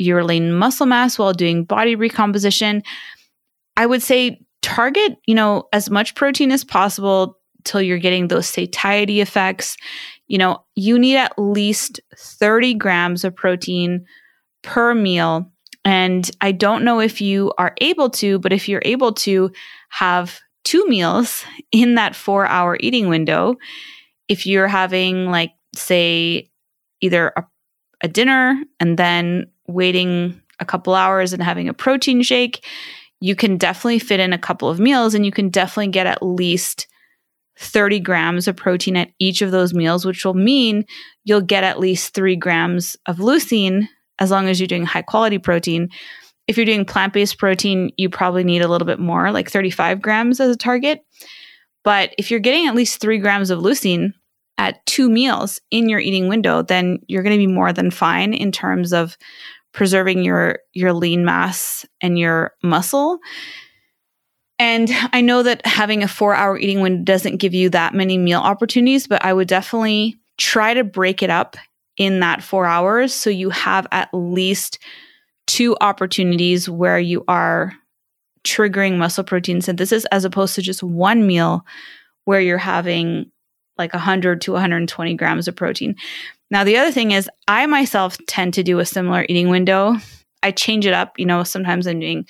[0.00, 2.82] your lean muscle mass while doing body recomposition,
[3.76, 8.48] I would say target, you know, as much protein as possible till you're getting those
[8.48, 9.76] satiety effects.
[10.26, 14.04] You know, you need at least 30 grams of protein
[14.62, 15.50] per meal.
[15.84, 19.50] And I don't know if you are able to, but if you're able to
[19.90, 23.56] have two meals in that four hour eating window,
[24.28, 26.50] if you're having, like, say,
[27.00, 27.44] either a,
[28.02, 32.64] a dinner and then waiting a couple hours and having a protein shake,
[33.20, 36.22] you can definitely fit in a couple of meals and you can definitely get at
[36.22, 36.86] least
[37.58, 40.84] 30 grams of protein at each of those meals, which will mean
[41.24, 43.86] you'll get at least three grams of leucine
[44.18, 45.90] as long as you're doing high quality protein.
[46.48, 50.00] If you're doing plant based protein, you probably need a little bit more, like 35
[50.00, 51.04] grams as a target.
[51.84, 54.14] But if you're getting at least three grams of leucine
[54.58, 58.34] at two meals in your eating window, then you're going to be more than fine
[58.34, 59.16] in terms of
[59.72, 63.18] preserving your your lean mass and your muscle.
[64.58, 68.40] And I know that having a 4-hour eating window doesn't give you that many meal
[68.40, 71.56] opportunities, but I would definitely try to break it up
[71.96, 74.78] in that 4 hours so you have at least
[75.46, 77.72] two opportunities where you are
[78.44, 81.64] triggering muscle protein synthesis as opposed to just one meal
[82.24, 83.30] where you're having
[83.78, 85.96] like 100 to 120 grams of protein.
[86.50, 89.96] Now, the other thing is, I myself tend to do a similar eating window.
[90.42, 91.18] I change it up.
[91.18, 92.26] You know, sometimes I'm doing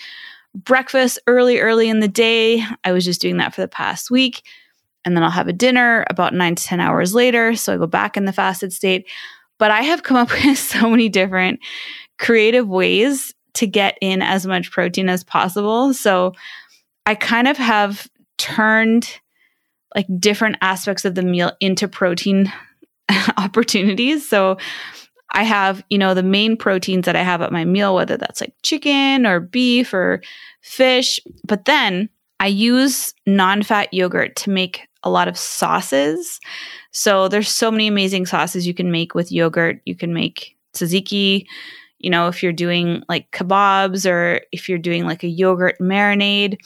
[0.55, 2.65] breakfast early, early in the day.
[2.85, 4.43] I was just doing that for the past week.
[5.05, 7.55] And then I'll have a dinner about nine to 10 hours later.
[7.55, 9.07] So I go back in the fasted state.
[9.59, 11.61] But I have come up with so many different
[12.19, 15.95] creative ways to get in as much protein as possible.
[15.95, 16.35] So
[17.07, 18.09] I kind of have
[18.39, 19.21] turned
[19.95, 22.53] like different aspects of the meal into protein
[23.37, 24.29] opportunities.
[24.29, 24.57] So
[25.33, 28.41] I have, you know, the main proteins that I have at my meal, whether that's
[28.41, 30.23] like chicken or beef or
[30.61, 31.21] fish.
[31.47, 32.09] But then
[32.41, 36.41] I use non fat yogurt to make a lot of sauces.
[36.93, 39.81] So there's so many amazing sauces you can make with yogurt.
[39.85, 41.47] You can make tzatziki,
[41.99, 46.57] you know, if you're doing like kebabs or if you're doing like a yogurt marinade.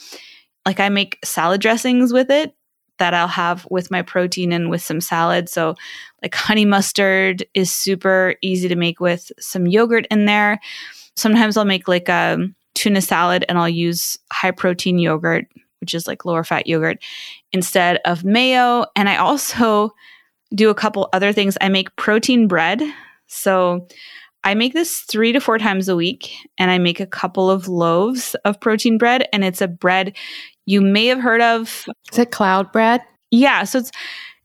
[0.65, 2.55] Like I make salad dressings with it
[2.97, 5.49] that I'll have with my protein and with some salad.
[5.49, 5.75] So,
[6.21, 10.59] like honey mustard is super easy to make with some yogurt in there.
[11.15, 12.37] Sometimes I'll make like a
[12.73, 15.45] tuna salad and I'll use high protein yogurt,
[15.79, 16.97] which is like lower fat yogurt,
[17.51, 18.85] instead of mayo.
[18.95, 19.93] And I also
[20.53, 21.57] do a couple other things.
[21.61, 22.81] I make protein bread.
[23.27, 23.87] So,
[24.45, 27.67] I make this three to four times a week, and I make a couple of
[27.67, 29.27] loaves of protein bread.
[29.33, 30.15] And it's a bread
[30.65, 31.85] you may have heard of.
[32.11, 33.01] Is it cloud bread?
[33.31, 33.63] Yeah.
[33.63, 33.91] So it's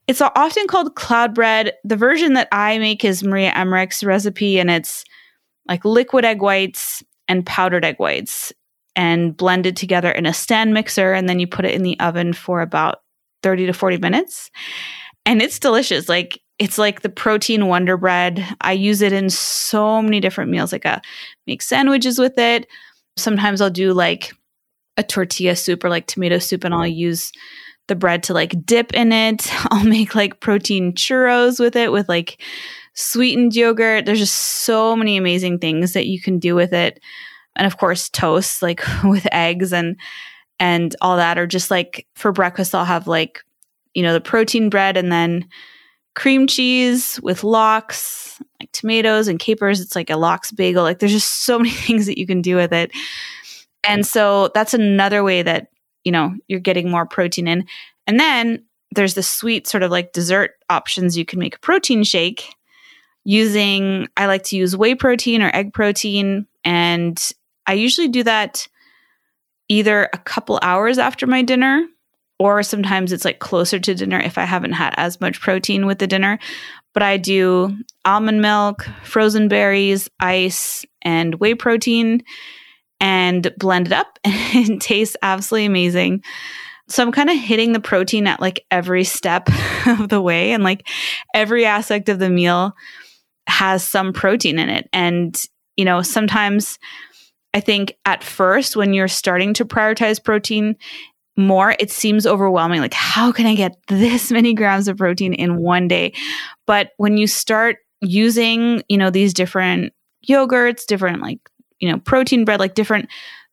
[0.07, 1.75] it's often called cloud bread.
[1.85, 5.05] The version that I make is Maria Emmerich's recipe, and it's
[5.69, 8.53] like liquid egg whites and powdered egg whites.
[8.97, 11.13] and blended together in a stand mixer.
[11.13, 13.03] And then you put it in the oven for about
[13.45, 14.51] 30 to 40 minutes.
[15.25, 16.09] And it's delicious.
[16.09, 18.45] Like it's like the protein wonder bread.
[18.61, 20.73] I use it in so many different meals.
[20.73, 21.01] Like I uh,
[21.47, 22.67] make sandwiches with it.
[23.17, 24.33] Sometimes I'll do like
[25.01, 27.33] a tortilla soup or like tomato soup and I'll use
[27.89, 29.49] the bread to like dip in it.
[29.71, 32.41] I'll make like protein churros with it with like
[32.95, 34.05] sweetened yogurt.
[34.05, 37.01] There's just so many amazing things that you can do with it.
[37.57, 39.97] And of course, toast like with eggs and
[40.59, 43.43] and all that or just like for breakfast I'll have like
[43.95, 45.49] you know the protein bread and then
[46.15, 49.81] cream cheese with lox, like tomatoes and capers.
[49.81, 50.83] It's like a lox bagel.
[50.83, 52.91] Like there's just so many things that you can do with it.
[53.85, 55.69] And so that's another way that,
[56.05, 57.67] you know, you're getting more protein in.
[58.07, 61.17] And then there's the sweet sort of like dessert options.
[61.17, 62.55] You can make a protein shake
[63.25, 66.47] using, I like to use whey protein or egg protein.
[66.65, 67.21] And
[67.67, 68.67] I usually do that
[69.69, 71.87] either a couple hours after my dinner
[72.41, 75.99] or sometimes it's like closer to dinner if I haven't had as much protein with
[75.99, 76.39] the dinner.
[76.95, 82.25] But I do almond milk, frozen berries, ice, and whey protein
[83.01, 86.23] and blend it up and it tastes absolutely amazing.
[86.89, 89.49] So I'm kind of hitting the protein at like every step
[89.87, 90.87] of the way and like
[91.35, 92.75] every aspect of the meal
[93.47, 94.89] has some protein in it.
[94.93, 95.41] And,
[95.77, 96.79] you know, sometimes
[97.55, 100.77] I think at first when you're starting to prioritize protein,
[101.37, 102.81] more, it seems overwhelming.
[102.81, 106.13] Like, how can I get this many grams of protein in one day?
[106.67, 109.93] But when you start using, you know, these different
[110.29, 111.41] yogurts, different like,
[111.81, 113.09] you know, protein bread, like different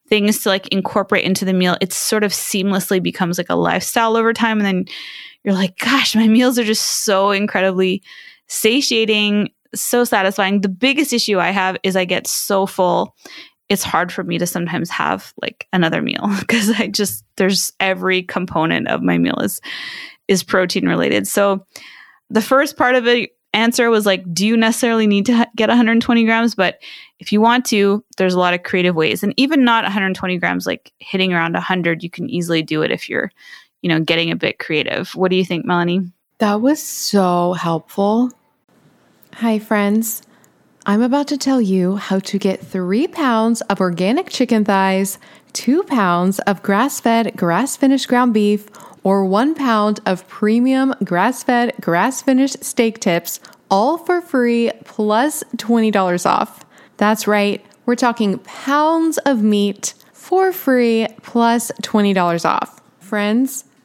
[0.08, 4.16] things to like incorporate into the meal, it sort of seamlessly becomes like a lifestyle
[4.16, 4.60] over time.
[4.60, 4.86] And then
[5.44, 8.02] you're like, gosh, my meals are just so incredibly
[8.48, 10.62] satiating, so satisfying.
[10.62, 13.16] The biggest issue I have is I get so full
[13.70, 18.24] it's hard for me to sometimes have like another meal because I just there's every
[18.24, 19.62] component of my meal is
[20.28, 21.28] is protein related.
[21.28, 21.66] So
[22.30, 26.24] the first part of the answer was like, do you necessarily need to get 120
[26.26, 26.55] grams?
[26.55, 26.80] But
[27.20, 30.66] if you want to, there's a lot of creative ways, and even not 120 grams,
[30.66, 33.32] like hitting around 100, you can easily do it if you're,
[33.82, 35.10] you know, getting a bit creative.
[35.16, 36.12] What do you think, Melanie?
[36.38, 38.32] That was so helpful.
[39.34, 40.22] Hi, friends.
[40.86, 45.20] I'm about to tell you how to get three pounds of organic chicken thighs,
[45.51, 48.68] two pounds of grass fed, grass finished ground beef,
[49.08, 53.39] or one pound of premium grass fed, grass finished steak tips,
[53.72, 56.66] all for free plus $20 off.
[56.97, 62.82] That's right, we're talking pounds of meat for free plus $20 off.
[62.99, 63.64] Friends,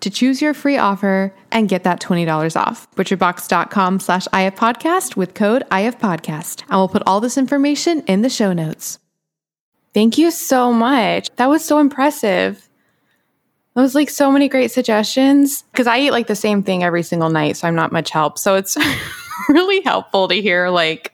[0.00, 2.90] to choose your free offer and get that $20 off.
[2.94, 6.62] Butcherbox.com slash ifpodcast with code ifpodcast.
[6.62, 8.98] And we'll put all this information in the show notes.
[9.92, 11.30] Thank you so much.
[11.36, 12.68] That was so impressive.
[13.74, 17.02] That was like so many great suggestions because I eat like the same thing every
[17.02, 18.38] single night, so I'm not much help.
[18.38, 18.76] So it's
[19.48, 21.12] really helpful to hear like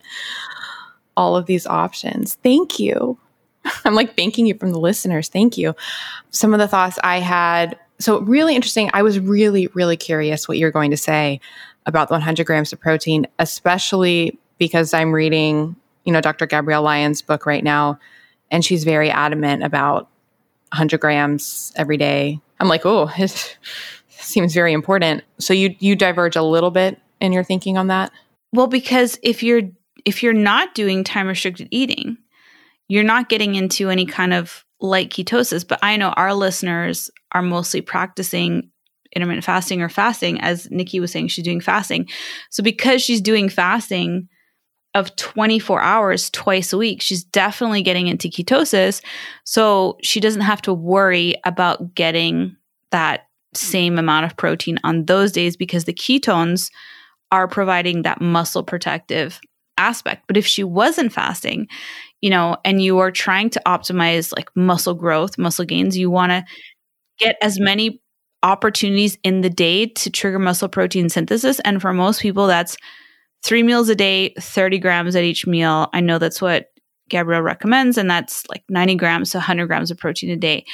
[1.16, 2.34] all of these options.
[2.43, 3.18] Thank you.
[3.84, 5.28] I'm like thanking you from the listeners.
[5.28, 5.74] Thank you.
[6.30, 7.78] Some of the thoughts I had.
[7.99, 8.90] So, really interesting.
[8.92, 11.40] I was really, really curious what you're going to say
[11.86, 16.47] about the 100 grams of protein, especially because I'm reading, you know, Dr.
[16.47, 17.99] Gabrielle Lyon's book right now,
[18.51, 20.09] and she's very adamant about
[20.72, 22.40] 100 grams every day.
[22.61, 23.57] I'm like, oh, it
[24.09, 25.22] seems very important.
[25.38, 28.12] So you you diverge a little bit in your thinking on that.
[28.53, 29.62] Well, because if you're
[30.05, 32.18] if you're not doing time restricted eating,
[32.88, 35.66] you're not getting into any kind of light ketosis.
[35.66, 38.70] But I know our listeners are mostly practicing
[39.14, 42.09] intermittent fasting or fasting, as Niki was saying, she's doing fasting.
[42.51, 44.29] So because she's doing fasting
[44.95, 49.03] of 24 hours twice a week, she's definitely getting into ketosis.
[49.45, 52.57] So she doesn't have to worry about getting
[52.91, 56.70] that same amount of protein on those days because the ketones
[57.33, 59.41] are providing that muscle protective
[59.79, 60.24] aspect.
[60.27, 61.68] But if she wasn't fasting,
[62.20, 66.30] you know, and you are trying to optimize like muscle growth, muscle gains, you want
[66.30, 66.44] to
[67.18, 68.00] get as many
[68.42, 71.60] opportunities in the day to trigger muscle protein synthesis.
[71.60, 72.76] And for most people, that's
[73.42, 75.88] three meals a day, 30 grams at each meal.
[75.92, 76.66] I know that's what
[77.08, 80.64] Gabrielle recommends, and that's like 90 grams to 100 grams of protein a day.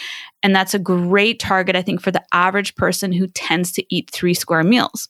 [0.42, 4.10] And that's a great target, I think, for the average person who tends to eat
[4.10, 5.08] three square meals.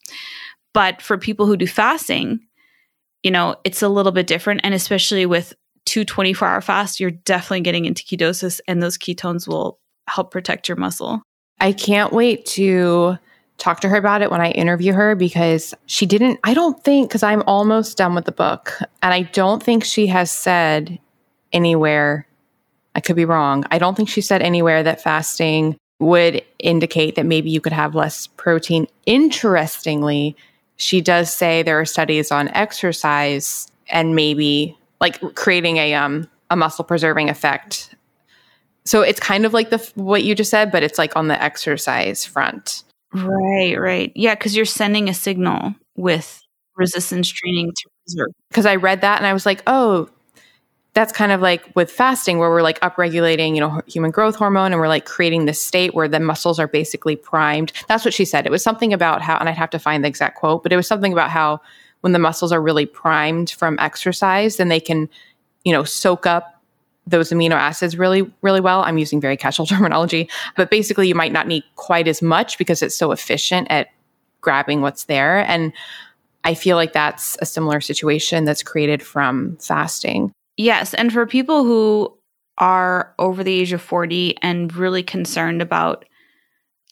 [0.74, 2.40] But for people who do fasting,
[3.22, 4.62] you know, it's a little bit different.
[4.64, 5.54] And especially with
[5.84, 9.78] two 24 hour fasts, you're definitely getting into ketosis, and those ketones will
[10.08, 11.22] help protect your muscle.
[11.60, 13.18] I can't wait to
[13.58, 17.08] talk to her about it when I interview her because she didn't, I don't think,
[17.08, 20.98] because I'm almost done with the book, and I don't think she has said
[21.52, 22.26] anywhere,
[22.94, 27.26] I could be wrong, I don't think she said anywhere that fasting would indicate that
[27.26, 28.88] maybe you could have less protein.
[29.06, 30.34] Interestingly,
[30.76, 36.56] she does say there are studies on exercise and maybe like creating a um a
[36.56, 37.94] muscle preserving effect.
[38.84, 41.40] So it's kind of like the what you just said, but it's like on the
[41.42, 42.84] exercise front.
[43.12, 44.10] Right, right.
[44.14, 46.40] Yeah, cuz you're sending a signal with
[46.76, 48.28] resistance training to preserve.
[48.54, 50.08] Cuz I read that and I was like, "Oh,
[50.94, 54.72] that's kind of like with fasting where we're like upregulating, you know, human growth hormone
[54.72, 57.72] and we're like creating this state where the muscles are basically primed.
[57.88, 58.46] That's what she said.
[58.46, 60.76] It was something about how and I'd have to find the exact quote, but it
[60.76, 61.60] was something about how
[62.02, 65.08] when the muscles are really primed from exercise, then they can,
[65.64, 66.60] you know, soak up
[67.04, 68.82] those amino acids really really well.
[68.82, 72.82] I'm using very casual terminology, but basically you might not need quite as much because
[72.82, 73.88] it's so efficient at
[74.40, 75.72] grabbing what's there and
[76.44, 80.32] I feel like that's a similar situation that's created from fasting.
[80.56, 80.94] Yes.
[80.94, 82.12] And for people who
[82.58, 86.04] are over the age of 40 and really concerned about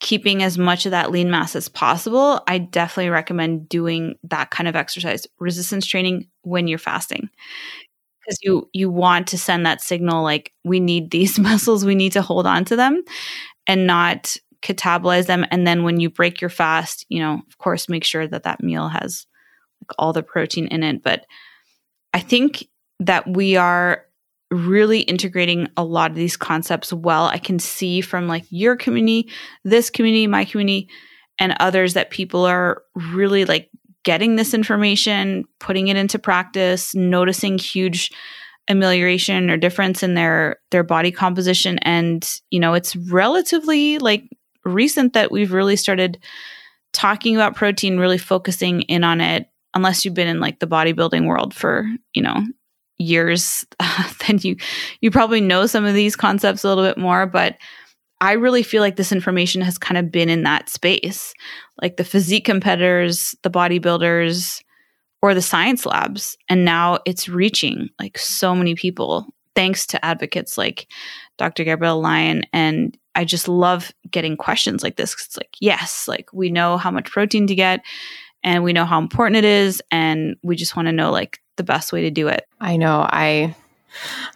[0.01, 4.69] keeping as much of that lean mass as possible, I definitely recommend doing that kind
[4.69, 7.29] of exercise, resistance training when you're fasting.
[8.25, 12.13] Because you you want to send that signal like we need these muscles, we need
[12.13, 13.03] to hold on to them
[13.67, 17.89] and not catabolize them and then when you break your fast, you know, of course
[17.89, 19.27] make sure that that meal has
[19.83, 21.25] like all the protein in it, but
[22.13, 22.67] I think
[22.99, 24.05] that we are
[24.51, 27.27] really integrating a lot of these concepts well.
[27.27, 29.31] I can see from like your community,
[29.65, 30.89] this community, my community,
[31.39, 32.83] and others that people are
[33.13, 33.71] really like
[34.05, 38.11] getting this information, putting it into practice, noticing huge
[38.69, 44.25] amelioration or difference in their their body composition and you know it's relatively like
[44.65, 46.19] recent that we've really started
[46.93, 51.27] talking about protein really focusing in on it unless you've been in like the bodybuilding
[51.27, 52.45] world for you know
[53.01, 53.65] years,
[54.27, 54.57] then you
[55.01, 57.27] you probably know some of these concepts a little bit more.
[57.27, 57.57] But
[58.21, 61.33] I really feel like this information has kind of been in that space,
[61.81, 64.63] like the physique competitors, the bodybuilders,
[65.23, 70.57] or the science labs, and now it's reaching like so many people thanks to advocates
[70.57, 70.87] like
[71.37, 71.65] Dr.
[71.65, 75.15] Gabrielle Lyon and I just love getting questions like this.
[75.15, 77.81] It's like, yes, like we know how much protein to get
[78.43, 79.83] and we know how important it is.
[79.91, 82.49] And we just want to know like the best way to do it.
[82.59, 83.07] I know.
[83.11, 83.55] I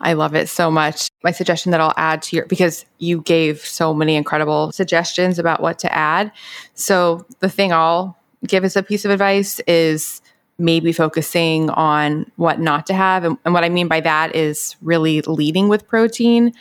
[0.01, 1.09] I love it so much.
[1.23, 5.63] My suggestion that I'll add to your because you gave so many incredible suggestions about
[5.63, 6.33] what to add.
[6.75, 10.21] So the thing I'll give as a piece of advice is
[10.59, 13.25] maybe focusing on what not to have.
[13.25, 16.53] And, and what I mean by that is really leading with protein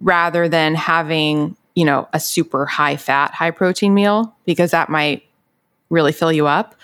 [0.00, 5.24] rather than having, you know, a super high fat, high protein meal because that might
[5.88, 6.74] really fill you up.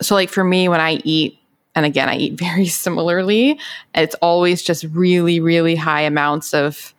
[0.00, 1.37] So like for me when I eat
[1.78, 3.58] and again I eat very similarly,
[3.94, 6.94] it's always just really really high amounts of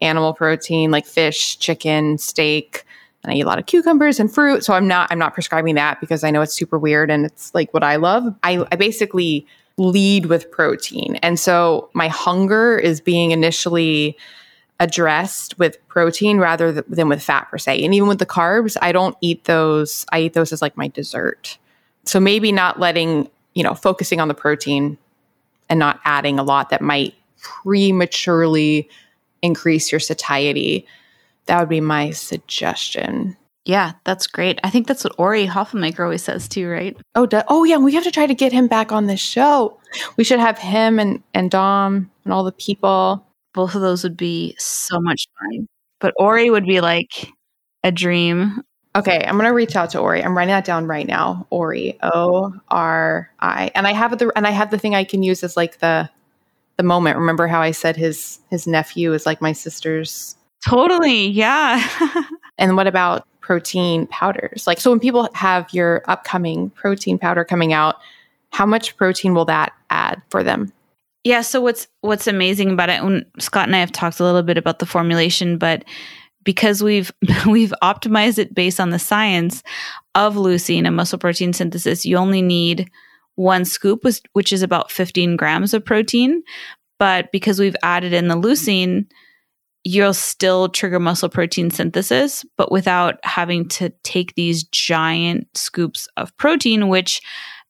[0.00, 2.84] animal protein like fish, chicken, steak,
[3.24, 4.64] and I eat a lot of cucumbers and fruit.
[4.64, 7.54] So I'm not I'm not prescribing that because I know it's super weird and it's
[7.54, 8.34] like what I love.
[8.42, 9.46] I, I basically
[9.78, 11.16] lead with protein.
[11.16, 14.16] And so my hunger is being initially
[14.78, 17.82] addressed with protein rather th- than with fat per se.
[17.82, 20.06] And even with the carbs, I don't eat those.
[20.12, 21.58] I eat those as like my dessert.
[22.04, 24.98] So maybe not letting, you know, focusing on the protein
[25.68, 28.88] and not adding a lot that might prematurely
[29.42, 30.86] increase your satiety
[31.46, 33.36] that would be my suggestion.
[33.64, 34.60] Yeah, that's great.
[34.62, 36.96] I think that's what Ori Hofmekler always says too, right?
[37.16, 37.78] Oh, do- oh yeah.
[37.78, 39.78] We have to try to get him back on this show.
[40.16, 43.26] We should have him and and Dom and all the people.
[43.54, 45.66] Both of those would be so much fun.
[45.98, 47.32] But Ori would be like
[47.82, 48.60] a dream.
[48.96, 50.24] Okay, I'm gonna reach out to Ori.
[50.24, 51.46] I'm writing that down right now.
[51.50, 55.22] Ori, O R I, and I have the and I have the thing I can
[55.22, 56.10] use as like the
[56.78, 57.18] the moment.
[57.18, 60.36] Remember how I said his his nephew is like my sister's
[60.66, 61.28] Totally.
[61.28, 61.86] Yeah.
[62.58, 64.66] and what about protein powders?
[64.66, 67.96] Like, so when people have your upcoming protein powder coming out,
[68.50, 70.72] how much protein will that add for them?
[71.22, 71.42] Yeah.
[71.42, 73.26] So what's what's amazing about it?
[73.38, 75.84] Scott and I have talked a little bit about the formulation, but
[76.46, 77.12] because we've
[77.46, 79.62] we've optimized it based on the science
[80.14, 82.90] of leucine and muscle protein synthesis, you only need
[83.34, 86.42] one scoop, which is about 15 grams of protein.
[86.98, 89.04] But because we've added in the leucine,
[89.84, 96.34] you'll still trigger muscle protein synthesis, but without having to take these giant scoops of
[96.38, 97.20] protein, which,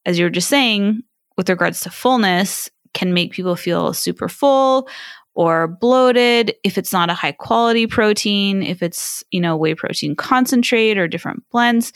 [0.07, 1.03] as you were just saying,
[1.37, 4.89] with regards to fullness, can make people feel super full
[5.37, 10.17] or bloated if it's not a high quality protein, if it's, you know, whey protein
[10.17, 11.93] concentrate or different blends.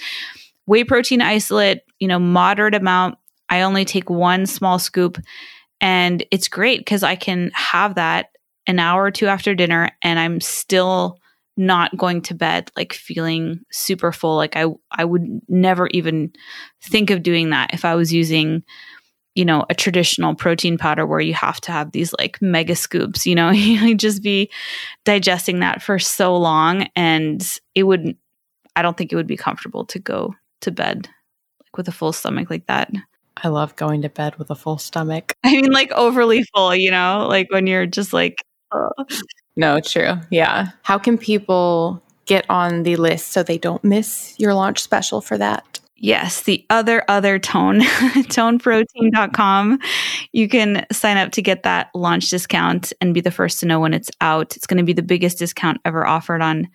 [0.67, 3.17] Whey protein isolate, you know, moderate amount.
[3.49, 5.19] I only take one small scoop
[5.81, 8.27] and it's great because I can have that
[8.67, 11.19] an hour or two after dinner and I'm still
[11.57, 16.33] not going to bed like feeling super full like I I would never even
[16.83, 18.63] think of doing that if I was using
[19.35, 23.27] you know a traditional protein powder where you have to have these like mega scoops
[23.27, 24.51] you know you just be
[25.05, 28.17] digesting that for so long and it would
[28.77, 31.09] I don't think it would be comfortable to go to bed
[31.63, 32.91] like with a full stomach like that
[33.43, 35.35] I love going to bed with a full stomach.
[35.45, 38.37] I mean, like overly full, you know, like when you're just like
[39.57, 40.15] no, true.
[40.31, 40.69] Yeah.
[40.83, 45.37] How can people get on the list so they don't miss your launch special for
[45.39, 45.81] that?
[46.03, 49.79] Yes, the other other tone, toneprotein.com.
[50.33, 53.81] You can sign up to get that launch discount and be the first to know
[53.81, 54.57] when it's out.
[54.57, 56.69] It's going to be the biggest discount ever offered on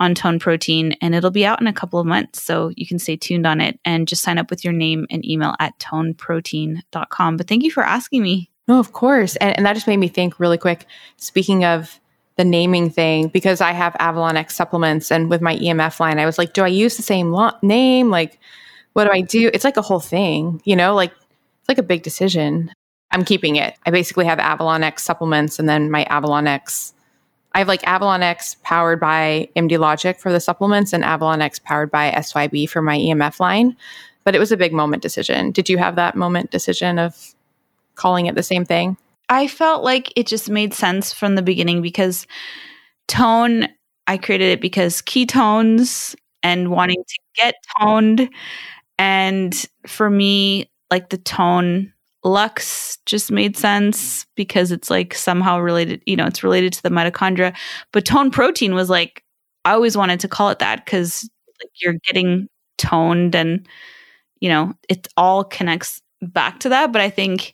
[0.00, 2.42] on Tone Protein and it'll be out in a couple of months.
[2.42, 5.24] So you can stay tuned on it and just sign up with your name and
[5.24, 7.36] email at toneprotein.com.
[7.36, 8.50] But thank you for asking me.
[8.66, 9.36] No, of course.
[9.36, 10.86] And, and that just made me think really quick.
[11.16, 12.00] Speaking of
[12.36, 16.26] the naming thing, because I have Avalon X supplements and with my EMF line, I
[16.26, 18.10] was like, do I use the same lo- name?
[18.10, 18.40] Like,
[18.94, 19.50] what do I do?
[19.52, 22.72] It's like a whole thing, you know, like it's like a big decision.
[23.10, 23.76] I'm keeping it.
[23.86, 26.94] I basically have Avalon X supplements and then my Avalon X.
[27.52, 31.58] I have like Avalon X powered by MD Logic for the supplements and Avalon X
[31.58, 33.76] powered by SYB for my EMF line.
[34.24, 35.50] But it was a big moment decision.
[35.50, 37.34] Did you have that moment decision of
[37.94, 38.96] calling it the same thing?
[39.28, 42.26] I felt like it just made sense from the beginning because
[43.06, 43.68] tone,
[44.06, 48.28] I created it because ketones and wanting to get toned.
[48.98, 49.54] And
[49.86, 51.92] for me, like the tone
[52.24, 56.88] Lux just made sense because it's like somehow related, you know, it's related to the
[56.88, 57.54] mitochondria.
[57.92, 59.22] But tone protein was like,
[59.64, 61.28] I always wanted to call it that because
[61.62, 62.48] like you're getting
[62.78, 63.66] toned and,
[64.40, 66.92] you know, it all connects back to that.
[66.92, 67.52] But I think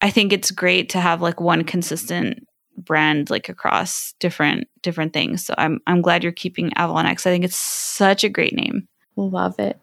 [0.00, 2.44] I think it's great to have like one consistent
[2.78, 5.44] brand like across different different things.
[5.44, 7.26] So I'm I'm glad you're keeping Avalon X.
[7.26, 8.88] I think it's such a great name.
[9.16, 9.78] Love it.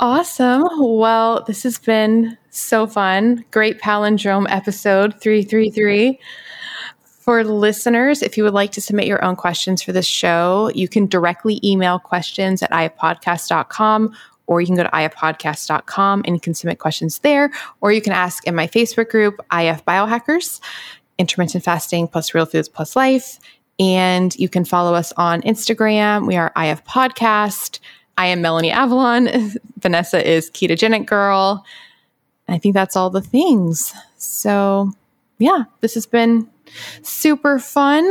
[0.00, 0.68] Awesome.
[0.78, 3.44] Well, this has been so fun.
[3.50, 6.18] Great palindrome episode 333.
[7.02, 10.88] For listeners, if you would like to submit your own questions for this show, you
[10.88, 14.14] can directly email questions at ifpodcast.com
[14.46, 18.12] or you can go to ifpodcast.com and you can submit questions there, or you can
[18.12, 20.60] ask in my Facebook group, IF Biohackers,
[21.18, 23.38] Intermittent Fasting plus Real Foods plus Life.
[23.78, 26.26] And you can follow us on Instagram.
[26.26, 27.80] We are IF Podcast.
[28.16, 29.28] I am Melanie Avalon.
[29.78, 31.64] Vanessa is Ketogenic Girl.
[32.48, 33.94] I think that's all the things.
[34.18, 34.92] So,
[35.38, 36.48] yeah, this has been
[37.02, 38.10] super fun.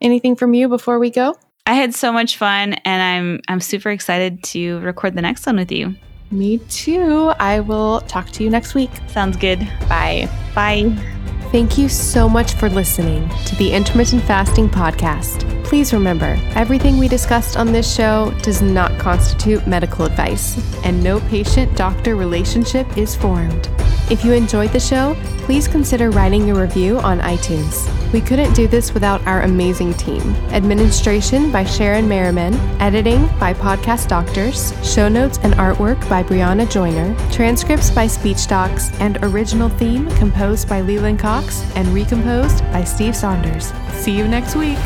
[0.00, 1.36] Anything from you before we go?
[1.66, 5.56] I had so much fun and I'm I'm super excited to record the next one
[5.56, 5.94] with you.
[6.30, 7.32] Me too.
[7.38, 8.90] I will talk to you next week.
[9.08, 9.60] Sounds good.
[9.88, 10.28] Bye.
[10.54, 11.16] Bye.
[11.50, 15.46] Thank you so much for listening to the Intermittent Fasting Podcast.
[15.64, 21.20] Please remember, everything we discussed on this show does not constitute medical advice, and no
[21.20, 23.70] patient doctor relationship is formed.
[24.10, 27.86] If you enjoyed the show, please consider writing a review on iTunes.
[28.12, 30.34] We couldn't do this without our amazing team.
[30.50, 37.14] Administration by Sharon Merriman, editing by Podcast Doctors, show notes and artwork by Brianna Joyner,
[37.30, 43.14] transcripts by Speech Docs, and original theme composed by Leland Cox and recomposed by Steve
[43.14, 43.72] Saunders.
[43.92, 44.78] See you next week.